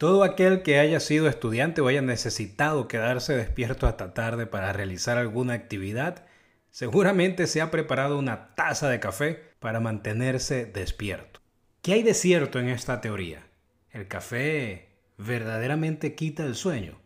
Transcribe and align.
Todo 0.00 0.24
aquel 0.24 0.62
que 0.62 0.78
haya 0.78 0.98
sido 0.98 1.28
estudiante 1.28 1.82
o 1.82 1.88
haya 1.88 2.00
necesitado 2.00 2.88
quedarse 2.88 3.36
despierto 3.36 3.86
hasta 3.86 4.14
tarde 4.14 4.46
para 4.46 4.72
realizar 4.72 5.18
alguna 5.18 5.52
actividad, 5.52 6.24
seguramente 6.70 7.46
se 7.46 7.60
ha 7.60 7.70
preparado 7.70 8.18
una 8.18 8.54
taza 8.54 8.88
de 8.88 8.98
café 8.98 9.42
para 9.58 9.78
mantenerse 9.78 10.64
despierto. 10.64 11.40
¿Qué 11.82 11.92
hay 11.92 12.02
de 12.02 12.14
cierto 12.14 12.58
en 12.58 12.70
esta 12.70 13.02
teoría? 13.02 13.46
¿El 13.90 14.08
café 14.08 14.88
verdaderamente 15.18 16.14
quita 16.14 16.44
el 16.44 16.54
sueño? 16.54 16.98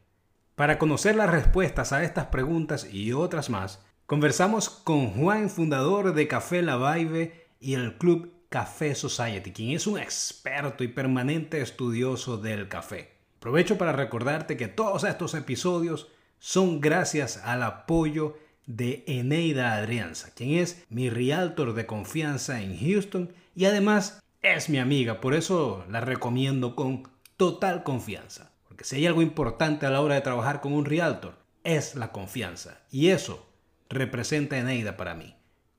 Para 0.54 0.78
conocer 0.78 1.16
las 1.16 1.30
respuestas 1.30 1.92
a 1.92 2.04
estas 2.04 2.26
preguntas 2.26 2.86
y 2.88 3.12
otras 3.12 3.50
más, 3.50 3.84
conversamos 4.06 4.70
con 4.70 5.10
Juan, 5.10 5.50
fundador 5.50 6.14
de 6.14 6.28
Café 6.28 6.62
La 6.62 6.76
Vibe 6.76 7.48
y 7.58 7.74
el 7.74 7.98
Club 7.98 8.33
Café 8.54 8.94
Society, 8.94 9.50
quien 9.50 9.70
es 9.70 9.84
un 9.88 9.98
experto 9.98 10.84
y 10.84 10.86
permanente 10.86 11.60
estudioso 11.60 12.36
del 12.36 12.68
café. 12.68 13.10
Aprovecho 13.38 13.76
para 13.76 13.90
recordarte 13.90 14.56
que 14.56 14.68
todos 14.68 15.02
estos 15.02 15.34
episodios 15.34 16.06
son 16.38 16.80
gracias 16.80 17.38
al 17.38 17.64
apoyo 17.64 18.38
de 18.64 19.02
Eneida 19.08 19.74
Adrianza, 19.74 20.30
quien 20.36 20.52
es 20.52 20.84
mi 20.88 21.10
realtor 21.10 21.74
de 21.74 21.84
confianza 21.84 22.62
en 22.62 22.78
Houston 22.78 23.34
y 23.56 23.64
además 23.64 24.22
es 24.40 24.68
mi 24.70 24.78
amiga, 24.78 25.20
por 25.20 25.34
eso 25.34 25.84
la 25.90 26.00
recomiendo 26.00 26.76
con 26.76 27.08
total 27.36 27.82
confianza. 27.82 28.52
Porque 28.68 28.84
si 28.84 28.94
hay 28.94 29.06
algo 29.06 29.20
importante 29.20 29.84
a 29.84 29.90
la 29.90 30.00
hora 30.00 30.14
de 30.14 30.20
trabajar 30.20 30.60
con 30.60 30.74
un 30.74 30.84
realtor, 30.84 31.34
es 31.64 31.96
la 31.96 32.12
confianza. 32.12 32.82
Y 32.92 33.08
eso 33.08 33.48
representa 33.88 34.58
Eneida 34.58 34.96
para 34.96 35.16
mí. 35.16 35.34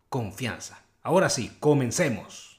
Confianza. 0.10 0.84
Ahora 1.04 1.30
sí, 1.30 1.56
comencemos. 1.62 2.55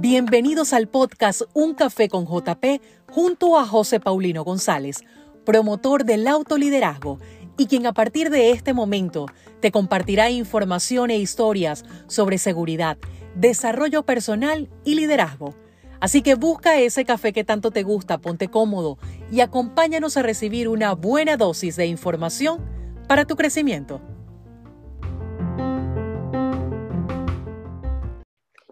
Bienvenidos 0.00 0.72
al 0.72 0.88
podcast 0.88 1.42
Un 1.52 1.74
Café 1.74 2.08
con 2.08 2.24
JP 2.24 2.80
junto 3.10 3.58
a 3.58 3.66
José 3.66 4.00
Paulino 4.00 4.44
González, 4.44 5.04
promotor 5.44 6.06
del 6.06 6.26
autoliderazgo 6.26 7.18
y 7.58 7.66
quien 7.66 7.86
a 7.86 7.92
partir 7.92 8.30
de 8.30 8.50
este 8.52 8.72
momento 8.72 9.26
te 9.60 9.70
compartirá 9.70 10.30
información 10.30 11.10
e 11.10 11.18
historias 11.18 11.84
sobre 12.06 12.38
seguridad, 12.38 12.96
desarrollo 13.34 14.02
personal 14.06 14.70
y 14.86 14.94
liderazgo. 14.94 15.54
Así 16.00 16.22
que 16.22 16.34
busca 16.34 16.78
ese 16.78 17.04
café 17.04 17.34
que 17.34 17.44
tanto 17.44 17.70
te 17.70 17.82
gusta, 17.82 18.22
ponte 18.22 18.48
cómodo 18.48 18.96
y 19.30 19.40
acompáñanos 19.40 20.16
a 20.16 20.22
recibir 20.22 20.68
una 20.68 20.94
buena 20.94 21.36
dosis 21.36 21.76
de 21.76 21.84
información 21.84 22.64
para 23.06 23.26
tu 23.26 23.36
crecimiento. 23.36 24.00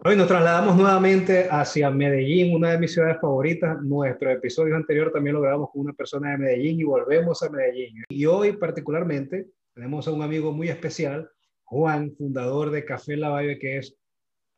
Hoy 0.05 0.15
nos 0.15 0.29
trasladamos 0.29 0.77
nuevamente 0.77 1.49
hacia 1.51 1.91
Medellín, 1.91 2.55
una 2.55 2.71
de 2.71 2.79
mis 2.79 2.93
ciudades 2.93 3.21
favoritas. 3.21 3.83
Nuestro 3.83 4.31
episodio 4.31 4.77
anterior 4.77 5.11
también 5.13 5.35
lo 5.35 5.43
grabamos 5.43 5.71
con 5.73 5.81
una 5.81 5.93
persona 5.93 6.31
de 6.31 6.39
Medellín 6.39 6.79
y 6.79 6.85
volvemos 6.85 7.43
a 7.43 7.51
Medellín. 7.51 8.05
Y 8.09 8.25
hoy 8.25 8.53
particularmente 8.53 9.49
tenemos 9.75 10.07
a 10.07 10.13
un 10.13 10.23
amigo 10.23 10.53
muy 10.53 10.69
especial, 10.69 11.29
Juan, 11.65 12.15
fundador 12.17 12.71
de 12.71 12.85
Café 12.85 13.17
La 13.17 13.31
Valle, 13.31 13.59
que 13.59 13.79
es 13.79 13.97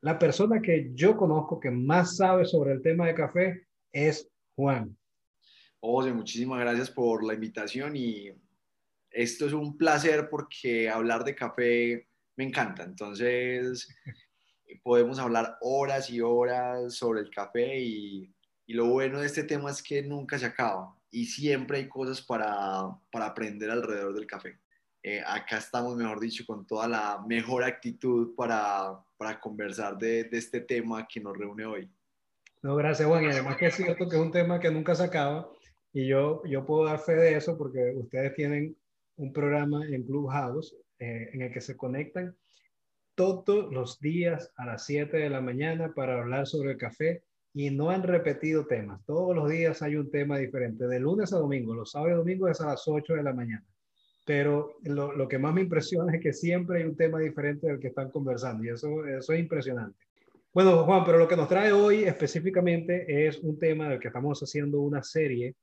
la 0.03 0.19
persona 0.19 0.61
que 0.61 0.91
yo 0.93 1.17
conozco 1.17 1.59
que 1.59 1.71
más 1.71 2.19
sabe 2.19 2.45
sobre 2.45 2.73
el 2.73 2.83
tema 2.83 3.07
de 3.07 3.15
café, 3.15 3.67
es 3.93 4.31
Juan. 4.57 4.95
José, 5.81 6.13
muchísimas 6.13 6.61
gracias 6.61 6.91
por 6.91 7.25
la 7.25 7.33
invitación 7.33 7.97
y 7.97 8.31
esto 9.11 9.47
es 9.47 9.55
un 9.55 9.79
placer 9.79 10.29
porque 10.29 10.91
hablar 10.91 11.25
de 11.25 11.35
café 11.35 12.07
me 12.37 12.45
encanta. 12.45 12.85
Entonces, 12.85 13.89
podemos 14.83 15.19
hablar 15.19 15.57
horas 15.61 16.11
y 16.11 16.21
horas 16.21 16.95
sobre 16.95 17.21
el 17.21 17.31
café 17.31 17.79
y, 17.79 18.35
lo 18.69 18.87
bueno 18.87 19.19
de 19.19 19.27
este 19.27 19.43
tema 19.43 19.69
es 19.69 19.83
que 19.83 20.01
nunca 20.01 20.39
se 20.39 20.47
acaba 20.47 20.95
y 21.11 21.27
siempre 21.27 21.79
hay 21.79 21.89
cosas 21.89 22.23
para, 22.23 22.83
aprender 23.13 23.69
alrededor 23.69 24.15
del 24.15 24.29
café. 24.29 24.61
Eh, 25.03 25.21
acá 25.27 25.59
estamos, 25.59 25.97
mejor 25.97 26.21
dicho, 26.21 26.45
con 26.47 26.65
toda 26.65 26.87
la 26.87 27.21
mejor 27.27 27.65
actitud 27.65 28.33
para, 28.37 29.05
conversar 29.41 29.99
de, 29.99 30.29
este 30.31 30.61
tema 30.61 31.09
que 31.09 31.19
nos 31.19 31.37
reúne 31.37 31.67
hoy. 31.67 31.91
No, 32.63 32.77
gracias 32.77 33.09
Juan. 33.09 33.25
Y 33.25 33.27
además 33.27 33.57
que 33.57 33.67
es 33.67 33.75
cierto 33.75 34.09
que 34.09 34.15
es 34.15 34.23
un 34.23 34.31
tema 34.31 34.61
que 34.61 34.71
nunca 34.71 34.95
se 34.95 35.03
acaba 35.03 35.51
y 35.93 36.07
yo, 36.07 36.41
yo 36.45 36.65
puedo 36.65 36.85
dar 36.85 37.01
fe 37.01 37.17
de 37.17 37.37
eso 37.37 37.59
porque 37.59 37.93
ustedes 37.97 38.35
tienen 38.35 38.77
un 39.17 39.33
programa 39.33 39.85
en 39.85 40.05
Clubhouse 40.05 40.77
eh, 41.01 41.31
en 41.33 41.43
el 41.43 41.53
que 41.53 41.61
se 41.61 41.77
conectan 41.77 42.37
todos 43.15 43.73
los 43.73 44.01
días 44.01 44.53
a 44.57 44.67
las 44.67 44.87
7 44.87 45.17
de 45.17 45.31
la 45.31 45.41
mañana 45.41 45.93
para 45.95 46.19
hablar 46.21 46.47
sobre 46.47 46.73
el 46.73 46.77
café 46.77 47.23
y 47.53 47.71
no 47.71 47.91
han 47.91 48.03
repetido 48.03 48.67
temas. 48.67 49.05
Todos 49.05 49.35
los 49.35 49.49
días 49.51 49.83
hay 49.83 49.97
un 49.97 50.11
tema 50.11 50.39
diferente, 50.39 50.87
de 50.87 51.01
lunes 51.01 51.33
a 51.33 51.39
domingo. 51.39 51.75
Los 51.75 51.91
sábados 51.91 52.15
y 52.15 52.19
domingos 52.19 52.51
es 52.51 52.61
a 52.61 52.67
las 52.67 52.87
8 52.87 53.15
de 53.15 53.23
la 53.23 53.33
mañana. 53.33 53.65
Pero 54.25 54.77
lo, 54.83 55.13
lo, 55.13 55.27
que 55.27 55.39
más 55.39 55.53
me 55.53 55.63
impresiona 55.63 56.15
es 56.15 56.23
que 56.23 56.33
siempre 56.33 56.79
hay 56.79 56.85
un 56.85 56.97
tema 56.97 57.19
diferente 57.19 57.67
del 57.67 57.81
que 57.81 57.89
están 57.89 58.11
conversando 58.11 58.65
y 58.65 58.69
eso, 58.69 59.05
eso 59.05 59.33
es 59.33 59.41
impresionante. 59.41 59.99
Bueno, 60.53 60.85
Juan, 60.85 61.05
pero 61.05 61.19
lo 61.19 61.29
que 61.29 61.37
nos 61.37 61.49
trae 61.49 61.73
hoy 61.73 62.05
específicamente 62.05 63.27
es 63.27 63.39
un 63.39 63.59
tema 63.59 63.89
del 63.89 64.01
que 64.01 64.09
estamos 64.09 64.41
haciendo 64.41 64.81
una 64.81 65.03
serie 65.03 65.55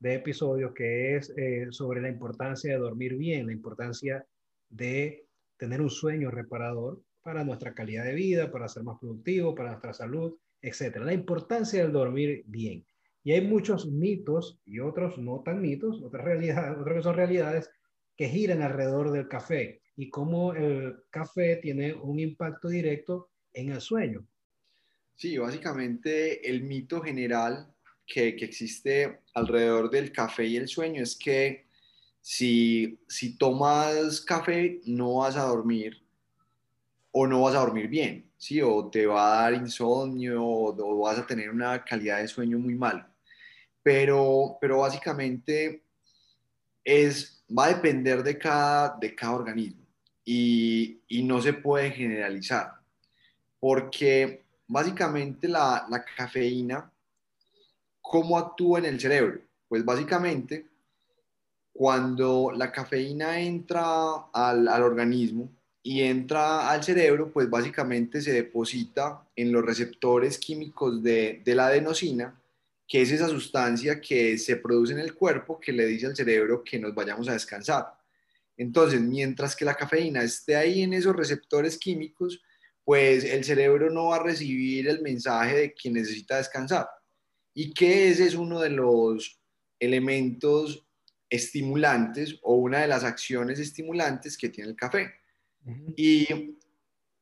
de 0.00 0.14
episodios 0.14 0.72
que 0.74 1.16
es 1.16 1.32
eh, 1.36 1.68
sobre 1.70 2.00
la 2.00 2.08
importancia 2.08 2.72
de 2.72 2.78
dormir 2.78 3.16
bien, 3.16 3.46
la 3.46 3.52
importancia 3.52 4.26
de 4.68 5.26
tener 5.62 5.80
un 5.80 5.90
sueño 5.90 6.28
reparador 6.28 7.00
para 7.22 7.44
nuestra 7.44 7.72
calidad 7.72 8.02
de 8.02 8.14
vida, 8.14 8.50
para 8.50 8.68
ser 8.68 8.82
más 8.82 8.98
productivo, 8.98 9.54
para 9.54 9.70
nuestra 9.70 9.94
salud, 9.94 10.34
etc. 10.60 10.96
La 10.96 11.12
importancia 11.12 11.80
del 11.80 11.92
dormir 11.92 12.42
bien. 12.46 12.84
Y 13.22 13.30
hay 13.30 13.42
muchos 13.42 13.86
mitos 13.86 14.58
y 14.66 14.80
otros 14.80 15.18
no 15.18 15.40
tan 15.44 15.62
mitos, 15.62 16.02
otras 16.02 16.24
realidades, 16.24 16.76
otras 16.80 16.96
que 16.96 17.02
son 17.04 17.14
realidades 17.14 17.70
que 18.16 18.28
giran 18.28 18.60
alrededor 18.60 19.12
del 19.12 19.28
café 19.28 19.82
y 19.94 20.10
cómo 20.10 20.52
el 20.52 20.96
café 21.10 21.54
tiene 21.62 21.94
un 21.94 22.18
impacto 22.18 22.66
directo 22.66 23.30
en 23.52 23.70
el 23.70 23.80
sueño. 23.80 24.26
Sí, 25.14 25.38
básicamente 25.38 26.50
el 26.50 26.64
mito 26.64 27.00
general 27.00 27.72
que, 28.04 28.34
que 28.34 28.46
existe 28.46 29.20
alrededor 29.32 29.90
del 29.90 30.10
café 30.10 30.44
y 30.44 30.56
el 30.56 30.66
sueño 30.66 31.04
es 31.04 31.16
que 31.16 31.68
si, 32.22 32.98
si 33.08 33.36
tomas 33.36 34.20
café 34.22 34.80
no 34.86 35.16
vas 35.16 35.36
a 35.36 35.42
dormir 35.42 36.02
o 37.10 37.26
no 37.26 37.42
vas 37.42 37.54
a 37.54 37.60
dormir 37.60 37.88
bien, 37.88 38.30
¿sí? 38.38 38.62
O 38.62 38.88
te 38.88 39.06
va 39.06 39.40
a 39.40 39.42
dar 39.42 39.54
insomnio 39.54 40.42
o, 40.42 40.98
vas 40.98 41.18
a 41.18 41.26
tener 41.26 41.50
una 41.50 41.84
calidad 41.84 42.18
de 42.18 42.28
sueño 42.28 42.58
muy 42.58 42.74
mal. 42.74 43.06
Pero, 43.82 44.56
pero 44.60 44.78
básicamente 44.78 45.82
es, 46.84 47.44
va 47.46 47.66
a 47.66 47.74
depender 47.74 48.22
de 48.22 48.38
cada, 48.38 48.96
de 48.98 49.14
cada 49.14 49.34
organismo 49.34 49.84
y, 50.24 51.02
y 51.08 51.22
no 51.24 51.42
se 51.42 51.52
puede 51.52 51.90
generalizar 51.90 52.82
porque 53.62 54.42
básicamente 54.66 55.46
la, 55.46 55.86
la 55.88 56.04
cafeína, 56.04 56.90
¿cómo 58.00 58.36
actúa 58.36 58.80
en 58.80 58.86
el 58.86 59.00
cerebro? 59.00 59.40
Pues 59.68 59.84
básicamente 59.84 60.66
cuando 61.72 62.52
la 62.54 62.70
cafeína 62.70 63.40
entra 63.40 63.84
al, 64.32 64.68
organismo 64.82 65.50
y 65.82 66.02
entra 66.02 66.70
al 66.70 66.84
cerebro, 66.84 67.32
pues 67.32 67.48
básicamente 67.48 68.20
se 68.20 68.32
deposita 68.32 69.26
en 69.34 69.50
los 69.52 69.64
receptores 69.64 70.38
químicos 70.38 71.02
de, 71.02 71.42
la 71.46 71.66
adenosina, 71.66 72.38
que 72.86 73.02
es 73.02 73.10
esa 73.10 73.28
sustancia 73.28 74.00
que 74.00 74.36
se 74.38 74.56
produce 74.56 74.92
en 74.92 75.00
el 75.00 75.14
cuerpo 75.14 75.58
que 75.58 75.72
le 75.72 75.86
dice 75.86 76.06
al 76.06 76.16
cerebro 76.16 76.62
que 76.62 76.78
nos 76.78 76.94
vayamos 76.94 77.28
a 77.28 77.32
descansar. 77.32 77.86
Entonces, 78.56 79.00
mientras 79.00 79.56
que 79.56 79.64
la 79.64 79.74
cafeína 79.74 80.22
esté 80.22 80.56
ahí 80.56 80.82
en 80.82 80.92
esos 80.92 81.16
receptores 81.16 81.78
químicos, 81.78 82.42
pues 82.84 83.24
el 83.24 83.44
cerebro 83.44 83.90
no 83.90 84.08
va 84.08 84.16
a 84.16 84.22
recibir 84.22 84.88
el 84.88 85.00
mensaje 85.00 85.56
de 85.56 85.74
que 85.74 85.90
necesita 85.90 86.36
descansar. 86.36 86.86
Y 87.54 87.72
que 87.72 88.10
ese 88.10 88.26
es 88.26 88.34
uno 88.34 88.60
de 88.60 88.70
los 88.70 89.40
elementos 89.80 90.84
estimulantes 91.32 92.38
o 92.42 92.56
una 92.56 92.80
de 92.80 92.88
las 92.88 93.04
acciones 93.04 93.58
estimulantes 93.58 94.36
que 94.36 94.50
tiene 94.50 94.70
el 94.70 94.76
café. 94.76 95.10
Y 95.96 96.26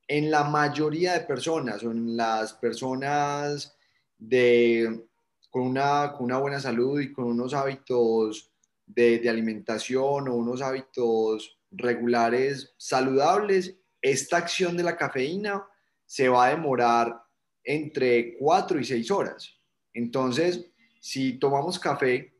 en 0.09 0.31
la 0.33 0.43
mayoría 0.43 1.13
de 1.13 1.21
personas, 1.21 1.85
o 1.85 1.93
en 1.93 2.17
las 2.17 2.55
personas 2.55 3.77
de, 4.19 5.07
con, 5.49 5.63
una, 5.63 6.13
con 6.13 6.25
una 6.25 6.39
buena 6.39 6.59
salud 6.59 7.01
y 7.01 7.13
con 7.13 7.27
unos 7.27 7.55
hábitos 7.55 8.51
de, 8.85 9.21
de 9.21 9.31
alimentación 9.31 10.27
o 10.27 10.35
unos 10.35 10.61
hábitos 10.61 11.61
regulares 11.71 12.75
saludables, 12.77 13.77
esta 14.03 14.39
acción 14.39 14.77
de 14.77 14.83
la 14.83 14.97
cafeína 14.97 15.65
se 16.05 16.29
va 16.29 16.47
a 16.47 16.51
demorar 16.51 17.23
entre 17.63 18.37
4 18.39 18.81
y 18.81 18.85
6 18.85 19.11
horas. 19.13 19.55
Entonces, 19.93 20.67
si 20.99 21.35
tomamos 21.35 21.79
café 21.79 22.40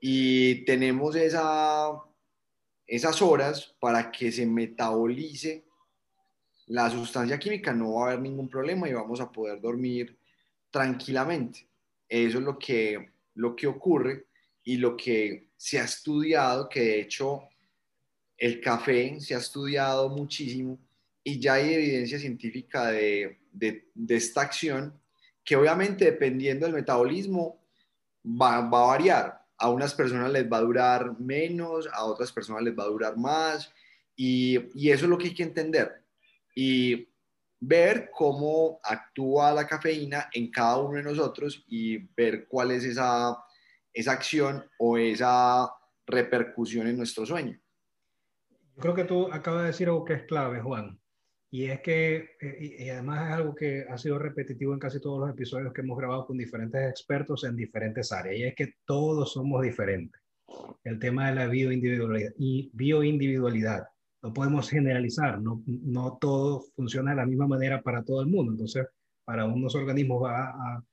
y 0.00 0.64
tenemos 0.64 1.14
esa, 1.16 1.92
esas 2.86 3.20
horas 3.22 3.74
para 3.78 4.10
que 4.10 4.32
se 4.32 4.46
metabolice 4.46 5.64
la 6.66 6.88
sustancia 6.88 7.38
química, 7.38 7.72
no 7.72 7.94
va 7.94 8.02
a 8.02 8.06
haber 8.12 8.20
ningún 8.20 8.48
problema 8.48 8.88
y 8.88 8.92
vamos 8.92 9.20
a 9.20 9.30
poder 9.30 9.60
dormir 9.60 10.16
tranquilamente. 10.70 11.66
Eso 12.08 12.38
es 12.38 12.44
lo 12.44 12.58
que 12.58 13.10
lo 13.34 13.56
que 13.56 13.66
ocurre 13.66 14.26
y 14.62 14.76
lo 14.76 14.96
que 14.96 15.48
se 15.56 15.80
ha 15.80 15.84
estudiado, 15.84 16.68
que 16.68 16.80
de 16.80 17.00
hecho 17.00 17.48
el 18.36 18.60
café 18.60 19.20
se 19.20 19.34
ha 19.34 19.38
estudiado 19.38 20.08
muchísimo 20.08 20.78
y 21.24 21.40
ya 21.40 21.54
hay 21.54 21.74
evidencia 21.74 22.18
científica 22.18 22.88
de, 22.88 23.38
esta 24.08 24.42
acción 24.42 24.98
que 25.44 25.56
obviamente 25.56 26.04
dependiendo 26.04 26.66
del 26.66 26.74
metabolismo 26.74 27.60
va, 28.24 28.60
va, 28.60 28.82
a 28.82 28.86
variar. 28.86 29.39
A 29.60 29.70
unas 29.70 29.94
personas 29.94 30.32
les 30.32 30.50
va 30.50 30.56
a 30.56 30.62
durar 30.62 31.20
menos, 31.20 31.88
a 31.92 32.04
otras 32.04 32.32
personas 32.32 32.62
les 32.62 32.76
va 32.76 32.84
a 32.84 32.88
durar 32.88 33.16
más 33.16 33.72
y, 34.16 34.58
y 34.74 34.90
eso 34.90 35.04
es 35.04 35.10
lo 35.10 35.18
que 35.18 35.28
hay 35.28 35.34
que 35.34 35.42
entender. 35.44 36.02
Y 36.54 37.08
ver 37.60 38.10
cómo 38.10 38.80
actúa 38.82 39.52
la 39.52 39.66
cafeína 39.66 40.30
en 40.32 40.50
cada 40.50 40.78
uno 40.78 40.96
de 40.96 41.02
nosotros 41.02 41.62
y 41.68 41.98
ver 41.98 42.48
cuál 42.48 42.70
es 42.70 42.84
esa, 42.84 43.36
esa 43.92 44.12
acción 44.12 44.64
o 44.78 44.96
esa 44.96 45.70
repercusión 46.06 46.86
en 46.86 46.96
nuestro 46.96 47.26
sueño. 47.26 47.60
Yo 48.76 48.82
creo 48.82 48.94
que 48.94 49.04
tú 49.04 49.30
acabas 49.30 49.62
de 49.62 49.66
decir 49.68 49.88
algo 49.88 50.04
que 50.04 50.14
es 50.14 50.22
clave, 50.24 50.60
Juan, 50.60 50.99
y 51.50 51.64
es 51.64 51.80
que, 51.80 52.30
eh, 52.40 52.76
y 52.78 52.88
además 52.88 53.28
es 53.28 53.34
algo 53.34 53.54
que 53.54 53.84
ha 53.88 53.98
sido 53.98 54.18
repetitivo 54.18 54.72
en 54.72 54.78
casi 54.78 55.00
todos 55.00 55.20
los 55.20 55.30
episodios 55.30 55.72
que 55.72 55.80
hemos 55.80 55.98
grabado 55.98 56.26
con 56.26 56.38
diferentes 56.38 56.88
expertos 56.88 57.44
en 57.44 57.56
diferentes 57.56 58.12
áreas, 58.12 58.36
y 58.38 58.44
es 58.44 58.54
que 58.54 58.74
todos 58.84 59.32
somos 59.32 59.62
diferentes. 59.62 60.20
El 60.84 60.98
tema 60.98 61.28
de 61.28 61.34
la 61.36 61.46
bioindividualidad, 61.46 62.32
y 62.38 62.70
bioindividualidad 62.72 63.84
no 64.22 64.32
podemos 64.32 64.68
generalizar, 64.68 65.40
no, 65.40 65.62
no 65.66 66.18
todo 66.20 66.62
funciona 66.76 67.12
de 67.12 67.16
la 67.18 67.26
misma 67.26 67.46
manera 67.46 67.80
para 67.82 68.04
todo 68.04 68.20
el 68.20 68.28
mundo. 68.28 68.52
Entonces, 68.52 68.86
para 69.24 69.46
unos 69.46 69.74
organismos 69.74 70.22
va 70.22 70.50
a, 70.50 70.84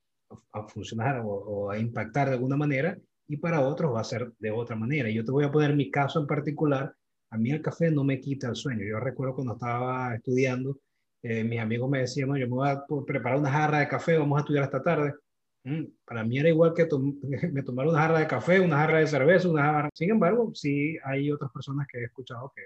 a 0.54 0.68
funcionar 0.68 1.22
o, 1.24 1.70
a 1.70 1.78
impactar 1.78 2.28
de 2.30 2.36
alguna 2.36 2.58
manera 2.58 2.98
y 3.28 3.38
para 3.38 3.62
otros 3.62 3.94
va 3.94 4.02
a 4.02 4.06
ser 4.06 4.32
de 4.40 4.52
otra 4.52 4.76
manera. 4.76 5.10
Yo 5.10 5.26
te 5.26 5.32
voy 5.32 5.46
a 5.46 5.52
poner 5.52 5.76
mi 5.76 5.92
caso 5.92 6.20
en 6.20 6.28
particular. 6.28 6.94
A 7.30 7.38
mí 7.38 7.52
el 7.52 7.62
café 7.62 7.92
no 7.92 8.04
me 8.04 8.20
quita 8.20 8.48
el 8.50 8.56
sueño. 8.56 8.86
Yo 8.86 9.00
recuerdo 9.00 9.36
cuando 9.36 9.54
estaba 9.54 10.16
estudiando, 10.16 10.80
eh, 11.24 11.44
mis 11.44 11.60
amigos 11.60 11.90
me 11.90 12.00
decían, 12.00 12.30
yo 12.30 12.48
me 12.48 12.48
voy 12.48 12.70
a 12.70 12.84
preparar 13.06 13.40
una 13.40 13.52
jarra 13.52 13.80
de 13.80 13.88
café, 13.88 14.18
vamos 14.18 14.38
a 14.38 14.42
estudiar 14.42 14.64
esta 14.64 14.82
tarde. 14.84 15.14
Mm, 15.64 15.84
para 16.06 16.24
mí 16.24 16.38
era 16.40 16.50
igual 16.50 16.74
que 16.74 16.88
me 17.52 17.64
tomar 17.64 17.88
una 17.88 18.00
jarra 18.00 18.20
de 18.20 18.28
café, 18.28 18.60
una 18.60 18.78
jarra 18.78 19.00
de 19.00 19.08
cerveza, 19.08 19.50
una 19.50 19.64
jarra... 19.64 19.90
Sin 19.94 20.12
embargo, 20.12 20.52
sí 20.54 20.98
hay 21.04 21.32
otras 21.32 21.52
personas 21.52 21.88
que 21.88 22.00
he 22.00 22.04
escuchado 22.06 22.52
que 22.56 22.64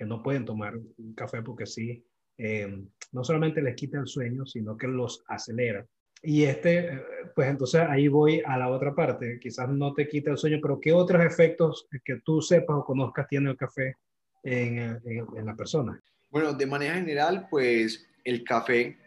que 0.00 0.06
no 0.06 0.22
pueden 0.22 0.46
tomar 0.46 0.80
café 1.14 1.42
porque 1.42 1.66
sí, 1.66 2.02
eh, 2.38 2.86
no 3.12 3.22
solamente 3.22 3.60
les 3.60 3.76
quita 3.76 3.98
el 3.98 4.06
sueño, 4.06 4.46
sino 4.46 4.74
que 4.74 4.88
los 4.88 5.22
acelera. 5.28 5.86
Y 6.22 6.44
este, 6.44 6.78
eh, 6.78 7.02
pues 7.34 7.48
entonces 7.48 7.80
ahí 7.88 8.08
voy 8.08 8.42
a 8.44 8.58
la 8.58 8.68
otra 8.68 8.94
parte, 8.94 9.38
quizás 9.40 9.68
no 9.68 9.94
te 9.94 10.08
quita 10.08 10.30
el 10.30 10.38
sueño, 10.38 10.58
pero 10.60 10.78
¿qué 10.80 10.92
otros 10.92 11.24
efectos 11.24 11.88
que 12.04 12.16
tú 12.24 12.42
sepas 12.42 12.76
o 12.76 12.84
conozcas 12.84 13.26
tiene 13.28 13.50
el 13.50 13.56
café 13.56 13.96
en, 14.42 15.00
en, 15.04 15.46
la 15.46 15.54
persona? 15.54 16.00
Bueno, 16.28 16.52
de 16.52 16.66
manera 16.66 16.94
general, 16.94 17.46
pues 17.50 18.06
el 18.24 18.44
café, 18.44 18.98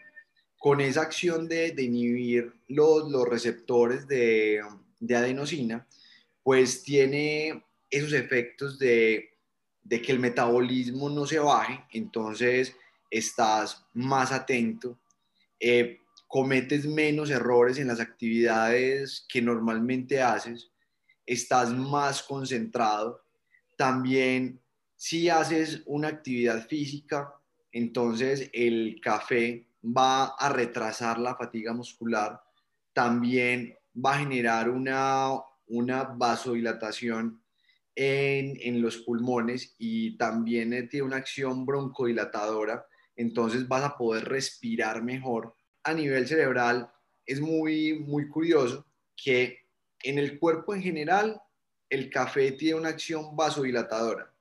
con 0.58 0.82
esa 0.82 1.02
acción 1.02 1.48
de, 1.48 1.72
de 1.72 1.84
inhibir 1.84 2.54
los, 2.68 3.12
los 3.12 3.28
receptores 3.28 4.08
de, 4.08 4.62
de 5.00 5.16
adenosina, 5.16 5.86
pues 6.42 6.84
tiene 6.84 7.64
esos 7.90 8.14
efectos 8.14 8.80
de 8.80 9.34
de 9.84 10.02
que 10.02 10.12
el 10.12 10.20
metabolismo 10.20 11.10
no 11.10 11.26
se 11.26 11.40
baje, 11.40 11.84
entonces 11.92 12.76
estás 13.10 13.86
más 13.94 14.32
atento, 14.32 14.98
eh, 15.60 16.00
cometes 16.34 16.88
menos 16.88 17.30
errores 17.30 17.78
en 17.78 17.90
las 17.90 18.00
actividades 18.00 19.24
que 19.30 19.40
normalmente 19.40 20.20
haces, 20.20 20.72
estás 21.28 21.70
más 21.72 22.24
concentrado. 22.24 23.24
También 23.78 24.60
si 24.96 25.30
haces 25.30 25.84
una 25.86 26.08
actividad 26.08 26.68
física, 26.68 27.36
entonces 27.72 28.50
el 28.52 29.00
café 29.00 29.68
va 29.86 30.30
a 30.30 30.50
retrasar 30.50 31.20
la 31.20 31.36
fatiga 31.36 31.72
muscular, 31.72 32.42
también 32.94 33.78
va 33.96 34.16
a 34.16 34.20
generar 34.20 34.72
una, 34.72 35.34
una 35.68 36.02
vasodilatación 36.02 37.44
en, 37.96 38.82
los 38.82 38.98
pulmones 38.98 39.76
y 39.78 40.18
también 40.18 40.74
eh, 40.74 40.82
tiene 40.88 41.06
una 41.06 41.18
acción 41.18 41.64
broncodilatadora, 41.64 42.88
entonces 43.16 43.68
vas 43.68 43.84
a 43.84 43.96
poder 43.96 44.26
respirar 44.26 45.04
mejor. 45.04 45.54
A 45.84 45.94
nivel 45.94 46.28
cerebral 46.28 46.92
es 47.26 47.40
muy, 47.40 48.00
muy 48.00 48.28
curioso 48.30 48.86
que 49.16 49.60
en 50.04 50.18
el 50.18 50.40
cuerpo 50.40 50.74
en 50.74 50.82
general 50.82 51.42
el 51.90 52.10
café 52.10 52.52
tiene 52.54 52.80
una 52.80 52.90
acción 52.90 53.36
vasodilatadora, 53.36 54.34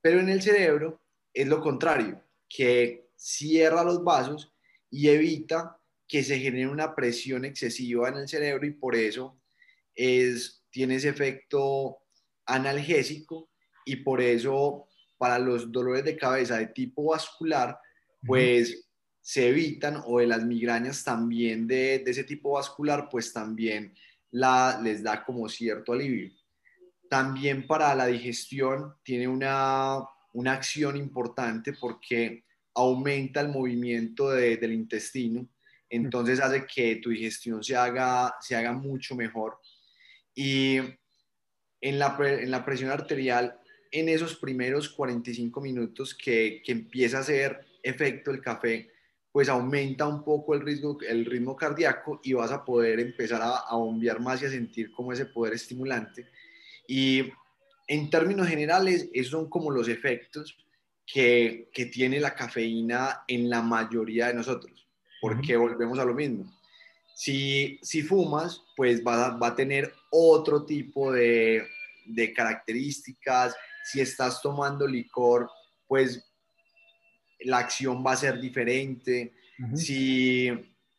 pero 0.00 0.20
en 0.20 0.28
el 0.28 0.42
cerebro 0.42 1.00
es 1.32 1.46
lo 1.48 1.60
contrario, 1.60 2.22
que 2.48 3.08
cierra 3.16 3.84
los 3.84 4.02
vasos 4.04 4.52
y 4.90 5.08
evita 5.08 5.78
que 6.06 6.22
se 6.22 6.38
genere 6.38 6.68
una 6.68 6.94
presión 6.94 7.44
excesiva 7.44 8.08
en 8.08 8.16
el 8.16 8.28
cerebro 8.28 8.66
y 8.66 8.72
por 8.72 8.94
eso 8.94 9.40
es, 9.94 10.62
tiene 10.70 10.96
ese 10.96 11.08
efecto 11.08 11.98
analgésico 12.46 13.48
y 13.84 13.96
por 13.96 14.20
eso 14.20 14.88
para 15.16 15.38
los 15.38 15.70
dolores 15.70 16.04
de 16.04 16.16
cabeza 16.16 16.58
de 16.58 16.66
tipo 16.66 17.04
vascular, 17.04 17.78
pues 18.26 18.88
se 19.22 19.48
evitan 19.48 20.02
o 20.04 20.18
de 20.18 20.26
las 20.26 20.44
migrañas 20.44 21.04
también 21.04 21.68
de, 21.68 22.02
ese 22.04 22.24
tipo 22.24 22.52
vascular, 22.52 23.08
pues 23.08 23.32
también 23.32 23.94
la, 24.32 24.80
les 24.82 25.02
da 25.02 25.24
como 25.24 25.48
cierto 25.48 25.92
alivio. 25.92 26.32
También 27.08 27.66
para 27.66 27.94
la 27.94 28.06
digestión 28.06 28.96
tiene 29.04 29.28
una, 29.28 30.00
una 30.32 30.52
acción 30.52 30.96
importante 30.96 31.72
porque 31.74 32.44
aumenta 32.74 33.40
el 33.40 33.48
movimiento 33.48 34.30
del 34.30 34.72
intestino, 34.72 35.48
entonces 35.88 36.40
hace 36.40 36.66
que 36.66 36.96
tu 36.96 37.10
digestión 37.10 37.62
se 37.62 37.76
haga, 37.76 38.34
se 38.40 38.56
haga 38.56 38.72
mucho 38.72 39.14
mejor. 39.14 39.58
Y 40.34 40.78
en 41.80 41.98
la, 41.98 42.16
en 42.18 42.50
la 42.50 42.64
presión 42.64 42.90
arterial 42.90 43.60
en 43.90 44.08
esos 44.08 44.36
primeros 44.36 44.88
45 44.88 45.60
minutos 45.60 46.14
que, 46.14 46.62
que, 46.64 46.72
empieza 46.72 47.18
a 47.18 47.20
hacer 47.20 47.66
efecto 47.82 48.30
el 48.30 48.40
café, 48.40 48.90
pues 49.32 49.48
aumenta 49.48 50.06
un 50.06 50.22
poco 50.22 50.54
el, 50.54 50.60
ritmo, 50.60 50.98
el 51.08 51.24
ritmo 51.24 51.56
cardíaco 51.56 52.20
y 52.22 52.34
vas 52.34 52.52
a 52.52 52.64
poder 52.64 53.00
empezar 53.00 53.40
a, 53.40 53.56
a 53.60 53.76
bombear 53.76 54.20
más 54.20 54.42
y 54.42 54.46
a 54.46 54.50
sentir 54.50 54.92
como 54.92 55.12
ese 55.12 55.26
poder 55.26 55.54
estimulante. 55.54 56.28
Y 56.86 57.32
en 57.88 58.10
términos 58.10 58.46
generales, 58.46 59.08
esos 59.12 59.30
son 59.32 59.48
como 59.48 59.70
los 59.70 59.88
efectos 59.88 60.56
que, 61.06 61.70
que 61.72 61.86
tiene 61.86 62.20
la 62.20 62.34
cafeína 62.34 63.24
en 63.26 63.48
la 63.48 63.62
mayoría 63.62 64.28
de 64.28 64.34
nosotros, 64.34 64.86
porque 65.20 65.56
volvemos 65.56 65.98
a 65.98 66.04
lo 66.04 66.14
mismo. 66.14 66.52
Si, 67.14 67.78
si 67.82 68.02
fumas, 68.02 68.62
pues 68.76 69.04
va 69.04 69.26
a, 69.26 69.36
va 69.36 69.48
a 69.48 69.56
tener 69.56 69.92
otro 70.10 70.64
tipo 70.64 71.12
de, 71.12 71.66
de 72.06 72.32
características. 72.32 73.54
Si 73.84 74.00
estás 74.00 74.40
tomando 74.40 74.86
licor, 74.86 75.50
pues 75.86 76.24
la 77.44 77.58
acción 77.58 78.04
va 78.04 78.12
a 78.12 78.16
ser 78.16 78.40
diferente. 78.40 79.32
Si 79.74 80.50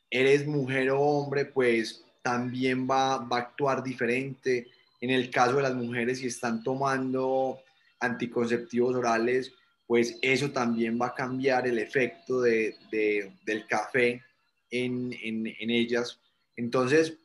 eres 0.09 0.47
mujer 0.47 0.91
o 0.91 1.01
hombre, 1.01 1.45
pues 1.45 2.05
también 2.21 2.87
va, 2.89 3.17
va, 3.17 3.37
a 3.37 3.41
actuar 3.41 3.83
diferente. 3.83 4.67
En 5.01 5.09
el 5.09 5.29
caso 5.29 5.57
de 5.57 5.63
las 5.63 5.75
mujeres, 5.75 6.19
si 6.19 6.27
están 6.27 6.63
tomando 6.63 7.59
anticonceptivos 7.99 8.95
orales, 8.95 9.51
pues 9.85 10.17
eso 10.21 10.51
también 10.51 10.99
va 10.99 11.07
a 11.07 11.13
cambiar 11.13 11.67
el 11.67 11.77
efecto 11.77 12.41
de, 12.41 12.75
del 12.91 13.67
café 13.67 14.21
en, 14.69 15.13
en, 15.21 15.69
ellas. 15.69 16.19
Entonces, 16.55 17.17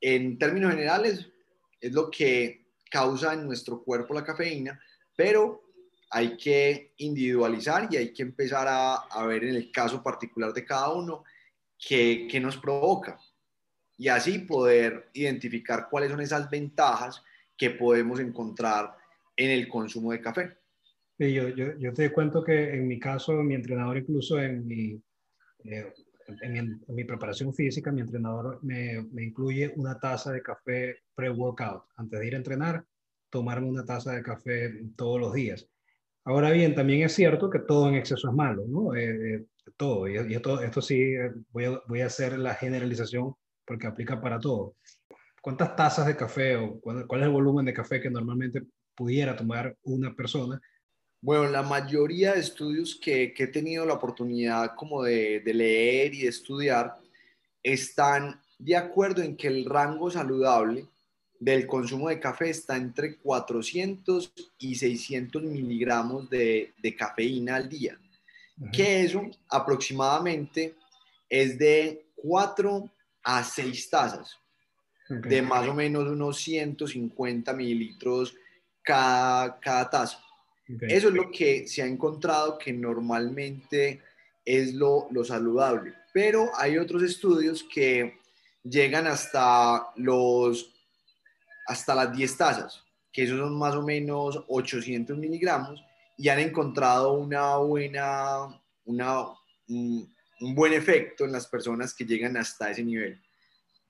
en 0.00 0.38
términos 0.38 0.72
generales, 0.72 1.28
es 1.80 1.92
lo 1.92 2.10
que 2.10 2.66
causa 2.90 3.34
en 3.34 3.46
nuestro 3.46 3.82
cuerpo 3.82 4.14
la 4.14 4.24
cafeína, 4.24 4.80
pero 5.14 5.62
hay 6.10 6.36
que 6.36 6.94
individualizar 6.98 7.88
y 7.90 7.96
hay 7.96 8.12
que 8.12 8.22
empezar 8.22 8.66
a, 8.68 9.26
ver 9.26 9.44
en 9.44 9.56
el 9.56 9.70
caso 9.70 10.02
particular 10.02 10.52
de 10.52 10.64
cada 10.64 10.92
uno 10.92 11.24
qué, 11.78 12.28
nos 12.40 12.56
provoca 12.56 13.18
y 13.96 14.08
así 14.08 14.38
poder 14.40 15.10
identificar 15.12 15.88
cuáles 15.90 16.10
son 16.10 16.20
esas 16.20 16.48
ventajas 16.48 17.22
que 17.56 17.70
podemos 17.70 18.20
encontrar 18.20 18.96
en 19.36 19.50
el 19.50 19.68
consumo 19.68 20.12
de 20.12 20.20
café. 20.20 20.56
yo, 21.18 21.48
yo, 21.48 21.92
te 21.92 22.12
cuento 22.12 22.42
que 22.42 22.74
en 22.74 22.86
mi 22.86 22.98
caso, 22.98 23.32
mi 23.42 23.54
entrenador 23.54 23.98
incluso 23.98 24.40
en 24.40 24.66
mi, 24.66 25.02
eh, 25.64 25.92
en, 26.42 26.80
mi 26.88 27.04
preparación 27.04 27.52
física, 27.52 27.90
mi 27.90 28.00
entrenador 28.00 28.60
me, 28.62 29.02
me 29.12 29.24
incluye 29.24 29.72
una 29.76 29.98
taza 29.98 30.32
de 30.32 30.42
café 30.42 31.02
pre-workout. 31.14 31.84
Antes 31.96 32.20
de 32.20 32.26
ir 32.26 32.34
a 32.34 32.38
entrenar, 32.38 32.84
tomarme 33.30 33.66
una 33.66 33.84
taza 33.84 34.12
de 34.12 34.22
café 34.22 34.72
todos 34.96 35.20
los 35.20 35.34
días. 35.34 35.68
Ahora 36.28 36.50
bien, 36.50 36.74
también 36.74 37.04
es 37.04 37.14
cierto 37.14 37.48
que 37.48 37.60
todo 37.60 37.88
en 37.88 37.94
exceso 37.94 38.28
es 38.28 38.34
malo, 38.34 38.62
¿no? 38.68 38.94
Eh, 38.94 39.36
eh, 39.36 39.46
todo, 39.78 40.06
y, 40.06 40.34
esto, 40.34 40.60
esto 40.60 40.82
sí, 40.82 41.00
eh, 41.00 41.32
voy 41.52 41.64
a, 41.64 41.80
voy 41.88 42.02
a 42.02 42.06
hacer 42.06 42.38
la 42.38 42.54
generalización 42.54 43.34
porque 43.64 43.86
aplica 43.86 44.20
para 44.20 44.38
todo. 44.38 44.76
¿cuántas 45.40 45.74
tazas 45.74 46.06
de 46.06 46.16
café 46.16 46.56
o 46.56 46.78
cuál, 46.80 47.20
es 47.20 47.26
el 47.26 47.30
volumen 47.30 47.64
de 47.64 47.72
café 47.72 47.98
que 48.02 48.10
normalmente 48.10 48.60
pudiera 48.94 49.34
tomar 49.34 49.74
una 49.84 50.14
persona? 50.14 50.60
Bueno, 51.22 51.48
la 51.48 51.62
mayoría 51.62 52.34
de 52.34 52.40
estudios 52.40 53.00
que, 53.02 53.32
he 53.34 53.46
tenido 53.46 53.86
la 53.86 53.94
oportunidad 53.94 54.74
como 54.76 55.04
de, 55.04 55.40
de, 55.40 55.54
leer 55.54 56.12
y 56.12 56.22
de 56.24 56.28
estudiar 56.28 56.94
están 57.62 58.38
de 58.58 58.76
acuerdo 58.76 59.22
en 59.22 59.34
que 59.34 59.48
el 59.48 59.64
rango 59.64 60.10
saludable 60.10 60.88
del 61.40 61.66
consumo 61.66 62.08
de 62.08 62.18
café 62.18 62.50
está 62.50 62.76
entre 62.76 63.16
400 63.16 64.32
y 64.58 64.74
600 64.74 65.42
miligramos 65.42 66.28
de, 66.28 66.72
cafeína 66.96 67.56
al 67.56 67.68
día, 67.68 67.98
que 68.72 69.04
eso 69.04 69.22
aproximadamente 69.48 70.74
es 71.28 71.58
de 71.58 72.06
4 72.16 72.90
a 73.22 73.44
6 73.44 73.90
tazas, 73.90 74.36
de 75.08 75.42
más 75.42 75.66
o 75.68 75.74
menos 75.74 76.06
unos 76.06 76.38
150 76.38 77.52
mililitros 77.52 78.34
cada, 78.82 79.58
cada 79.60 79.88
taza. 79.88 80.24
Eso 80.82 81.08
es 81.08 81.14
lo 81.14 81.30
que 81.30 81.66
se 81.66 81.82
ha 81.82 81.86
encontrado 81.86 82.58
que 82.58 82.72
normalmente 82.72 84.02
es 84.44 84.74
lo, 84.74 85.08
lo 85.10 85.24
saludable, 85.24 85.94
pero 86.12 86.50
hay 86.56 86.78
otros 86.78 87.02
estudios 87.02 87.62
que 87.62 88.18
llegan 88.62 89.06
hasta 89.06 89.88
los 89.96 90.77
hasta 91.68 91.94
las 91.94 92.16
10 92.16 92.36
tazas, 92.36 92.82
que 93.12 93.24
esos 93.24 93.38
son 93.38 93.56
más 93.58 93.74
o 93.74 93.82
menos 93.82 94.42
800 94.48 95.16
miligramos, 95.16 95.84
y 96.16 96.30
han 96.30 96.40
encontrado 96.40 97.12
una 97.12 97.56
buena, 97.58 98.48
una, 98.86 99.26
un, 99.68 100.12
buen 100.54 100.72
efecto 100.72 101.24
en 101.24 101.32
las 101.32 101.46
personas 101.46 101.94
que 101.94 102.06
llegan 102.06 102.36
hasta 102.36 102.70
ese 102.70 102.82
nivel. 102.82 103.20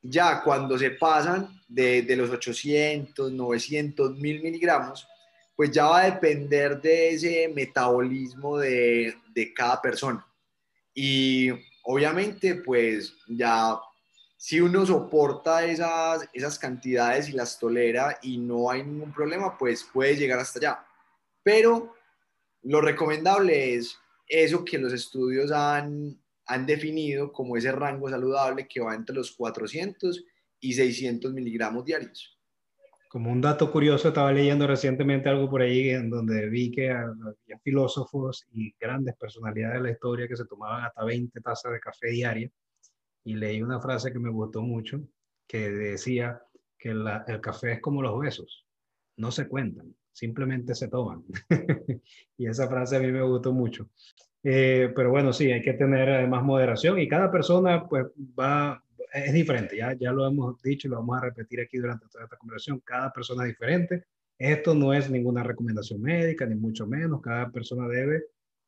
Ya 0.03 0.43
cuando 0.43 0.77
se 0.77 0.91
pasan 0.91 1.61
de, 1.69 2.03
de 2.03 2.17
los 2.17 2.31
800, 2.31 3.33
900, 3.33 4.19
1000 4.19 4.43
miligramos, 4.43 5.07
pues 5.55 5.71
ya 5.71 5.87
va 5.87 6.01
a 6.01 6.11
depender 6.11 6.81
de 6.81 7.11
ese 7.11 7.49
metabolismo 7.55 8.59
de, 8.59 9.15
de 9.33 9.55
cada 9.55 9.81
persona. 9.81 10.27
Y 10.95 11.51
obviamente, 11.85 12.57
pues 12.57 13.15
ya 13.29 13.79
si 14.41 14.61
uno 14.61 14.87
soporta 14.87 15.65
esas, 15.65 16.29
esas 16.33 16.61
cantidades 16.61 17.29
y 17.29 17.33
las 17.33 17.59
tolera 17.59 18.21
y 18.23 18.39
no 18.39 18.71
hay 18.71 18.85
ningún 18.85 19.13
problema, 19.13 19.59
pues 19.59 19.83
puede 19.93 20.15
llegar 20.15 20.39
hasta 20.39 20.61
allá. 20.61 20.87
Pero 21.43 21.97
lo 22.63 22.81
recomendable 22.81 23.75
es 23.75 23.99
eso 24.29 24.65
que 24.65 24.79
los 24.79 24.93
estudios 24.93 25.51
han, 25.51 26.17
han 26.47 26.67
definido 26.67 27.33
como 27.33 27.57
ese 27.57 27.73
rango 27.73 28.09
saludable 28.09 28.69
que 28.69 28.81
va 28.81 28.95
entre 28.95 29.17
los 29.17 29.33
400 29.33 30.25
y 30.61 30.73
600 30.73 31.33
miligramos 31.33 31.85
diarios. 31.85 32.39
Como 33.09 33.33
un 33.33 33.41
dato 33.41 33.73
curioso, 33.73 34.09
estaba 34.09 34.33
leyendo 34.33 34.69
recientemente 34.69 35.29
algo 35.29 35.51
por 35.51 35.63
ahí 35.63 35.91
en 35.91 36.11
donde 36.11 36.49
vi 36.49 36.71
que 36.71 36.91
había 36.91 37.59
filósofos 37.65 38.47
y 38.53 38.73
grandes 38.79 39.17
personalidades 39.17 39.79
de 39.79 39.83
la 39.83 39.93
historia 39.93 40.29
que 40.29 40.37
se 40.37 40.45
tomaban 40.45 40.85
hasta 40.85 41.05
20 41.05 41.41
tazas 41.41 41.73
de 41.73 41.81
café 41.81 42.11
diaria 42.11 42.49
y 43.25 43.35
leí 43.35 43.63
una 43.63 43.81
frase 43.81 44.13
que 44.13 44.19
me 44.19 44.31
gustó 44.31 44.63
mucho, 44.63 45.01
que 45.47 45.71
decía 45.71 46.43
que 46.79 46.91
el 46.91 47.41
café 47.41 47.73
es 47.73 47.81
como 47.81 48.03
los 48.03 48.19
besos, 48.19 48.67
no 49.17 49.31
se 49.31 49.49
cuentan, 49.49 49.95
simplemente 50.13 50.75
se 50.75 50.89
toman. 50.89 51.25
y 52.39 52.47
esa 52.47 52.69
frase 52.69 52.97
a 52.97 53.01
mí 53.01 53.11
me 53.11 53.23
gustó 53.23 53.53
mucho. 53.53 53.91
Eh, 54.43 54.93
pero 54.95 55.11
bueno, 55.11 55.33
sí, 55.33 55.51
hay 55.51 55.63
que 55.63 55.73
tener 55.75 56.09
además 56.09 56.45
moderación 56.45 56.99
y 57.01 57.09
cada 57.09 57.31
persona 57.31 57.89
pues 57.89 58.07
va, 58.39 58.83
es 59.13 59.33
diferente, 59.33 59.77
ya, 59.77 59.95
ya 59.95 60.13
lo 60.13 60.27
hemos 60.27 60.63
dicho 60.63 60.87
y 60.87 60.91
lo 60.91 60.99
vamos 60.99 61.19
a 61.19 61.27
repetir 61.27 61.61
aquí 61.61 61.79
durante 61.79 62.07
toda 62.07 62.25
esta 62.25 62.37
conversación, 62.37 62.81
cada 62.81 63.13
persona 63.13 63.45
es 63.45 63.51
diferente. 63.51 64.05
Esto 64.39 64.73
no 64.75 64.95
es 64.95 65.11
ninguna 65.11 65.43
recomendación 65.43 66.01
médica, 66.01 66.47
ni 66.47 66.55
mucho 66.55 66.87
menos, 66.87 67.21
cada 67.21 67.51
persona 67.51 67.89
debe 67.89 68.23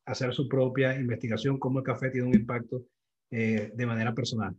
hacer 0.05 0.33
su 0.33 0.49
propia 0.49 0.93
investigación, 0.99 1.57
cómo 1.57 1.79
el 1.79 1.85
café 1.85 2.09
tiene 2.09 2.27
un 2.27 2.35
impacto 2.35 2.83
eh, 3.31 3.71
de 3.73 3.85
manera 3.85 4.13
personal. 4.13 4.55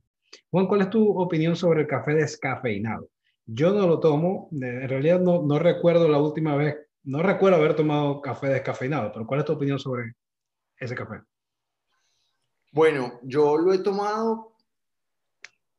Juan, 0.51 0.67
¿cuál 0.67 0.83
es 0.83 0.91
tu 0.91 1.11
opinión 1.19 1.55
sobre 1.57 1.83
el 1.83 1.87
café 1.87 2.15
descafeinado? 2.15 3.09
Yo 3.45 3.73
no 3.73 3.87
lo 3.87 4.01
tomo, 4.01 4.49
en 4.53 4.89
realidad 4.89 5.21
no, 5.21 5.43
no 5.43 5.59
recuerdo 5.59 6.09
la 6.09 6.19
última 6.19 6.57
vez, 6.57 6.77
no 7.05 7.23
recuerdo 7.23 7.59
haber 7.59 7.77
tomado 7.77 8.21
café 8.21 8.49
descafeinado, 8.49 9.13
pero 9.13 9.27
¿cuál 9.27 9.41
es 9.41 9.47
tu 9.47 9.53
opinión 9.53 9.79
sobre 9.79 10.15
ese 10.79 10.95
café? 10.95 11.21
Bueno, 12.73 13.21
yo 13.23 13.59
lo 13.59 13.75
he 13.75 13.79
tomado 13.79 14.57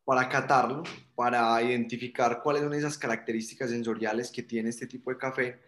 para 0.05 0.27
catarlo, 0.29 0.83
para 1.15 1.61
identificar 1.63 2.41
cuáles 2.43 2.63
son 2.63 2.73
esas 2.73 2.97
características 2.97 3.69
sensoriales 3.69 4.31
que 4.31 4.43
tiene 4.43 4.69
este 4.69 4.85
tipo 4.85 5.09
de 5.09 5.17
café. 5.17 5.59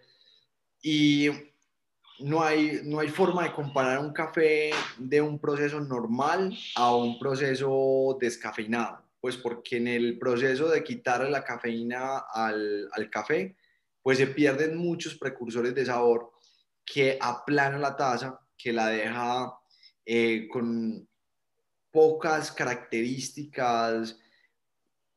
Y 0.82 1.30
no 2.20 2.44
hay, 2.44 2.82
no 2.84 3.00
hay 3.00 3.10
forma 3.10 3.44
de 3.44 3.54
comparar 3.54 4.00
un 4.00 4.14
café 4.14 4.72
de 4.98 5.22
un 5.22 5.40
proceso 5.40 5.80
normal 5.80 6.58
a 6.76 6.96
un 6.96 7.20
proceso 7.20 8.18
descafeinado, 8.20 9.04
pues 9.20 9.38
porque 9.38 9.78
en 9.78 9.88
el 9.88 10.18
proceso 10.18 10.70
de 10.70 10.84
quitarle 10.84 11.30
la 11.30 11.44
cafeína 11.44 12.20
al, 12.32 12.90
al 12.92 13.10
café, 13.10 13.56
pues 14.02 14.18
se 14.18 14.28
pierden 14.28 14.78
muchos 14.78 15.16
precursores 15.16 15.74
de 15.74 15.86
sabor 15.86 16.32
que 16.86 17.18
aplana 17.20 17.78
la 17.78 17.96
taza, 17.96 18.40
que 18.58 18.72
la 18.72 18.88
deja 18.88 19.54
eh, 20.06 20.48
con 20.52 21.08
pocas 21.92 22.52
características 22.52 24.20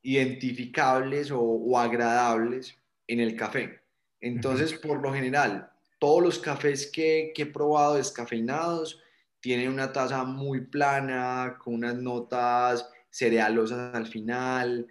identificables 0.02 1.30
o, 1.30 1.40
o 1.40 1.78
agradables 1.78 2.76
en 3.06 3.20
el 3.20 3.36
café. 3.36 3.82
Entonces, 4.20 4.72
por 4.74 5.00
lo 5.02 5.12
general, 5.12 5.70
todos 5.98 6.22
los 6.22 6.38
cafés 6.38 6.90
que, 6.90 7.32
he 7.36 7.46
probado 7.46 7.96
descafeinados 7.96 9.00
tienen 9.40 9.70
una 9.70 9.92
taza 9.92 10.24
muy 10.24 10.66
plana, 10.66 11.56
con 11.62 11.74
unas 11.74 11.96
notas 11.96 12.88
cerealosas 13.10 13.94
al 13.94 14.06
final, 14.06 14.86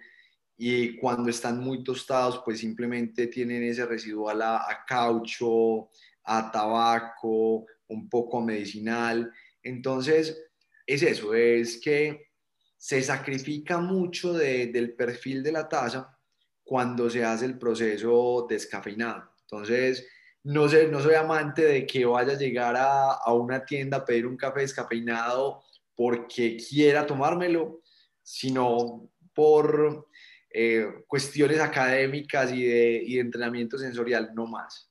y 0.56 0.96
cuando 0.96 1.30
están 1.30 1.60
muy 1.60 1.84
tostados, 1.84 2.42
pues 2.44 2.58
simplemente 2.58 3.28
tienen 3.28 3.62
ese 3.62 3.86
residual 3.86 4.42
a, 4.42 4.84
caucho, 4.86 5.88
a 6.24 6.50
tabaco, 6.50 7.66
un 7.86 8.08
poco 8.08 8.40
medicinal. 8.40 9.32
Entonces, 9.62 10.36
es 10.84 11.02
eso, 11.02 11.32
es 11.34 11.78
que 11.80 12.28
se 12.76 13.02
sacrifica 13.02 13.78
mucho 13.78 14.32
del 14.32 14.94
perfil 14.94 15.42
de 15.42 15.52
la 15.52 15.68
taza 15.68 16.18
cuando 16.64 17.08
se 17.08 17.24
hace 17.24 17.44
el 17.44 17.58
proceso 17.58 18.46
descafeinado. 18.48 19.30
Entonces, 19.42 20.06
no, 20.44 20.68
sé, 20.68 20.88
no 20.88 21.00
soy 21.00 21.14
amante 21.14 21.64
de 21.64 21.86
que 21.86 22.04
vaya 22.04 22.32
a 22.32 22.38
llegar 22.38 22.74
a, 22.78 23.32
una 23.32 23.64
tienda 23.64 23.98
a 23.98 24.04
pedir 24.04 24.26
un 24.26 24.36
café 24.36 24.60
descafeinado 24.60 25.62
porque 25.94 26.56
quiera 26.56 27.06
tomármelo, 27.06 27.80
sino 28.22 29.10
por 29.34 30.06
eh, 30.50 30.86
cuestiones 31.06 31.60
académicas 31.60 32.52
y 32.52 32.64
de, 32.64 33.20
entrenamiento 33.20 33.78
sensorial, 33.78 34.30
no 34.34 34.46
más. 34.46 34.90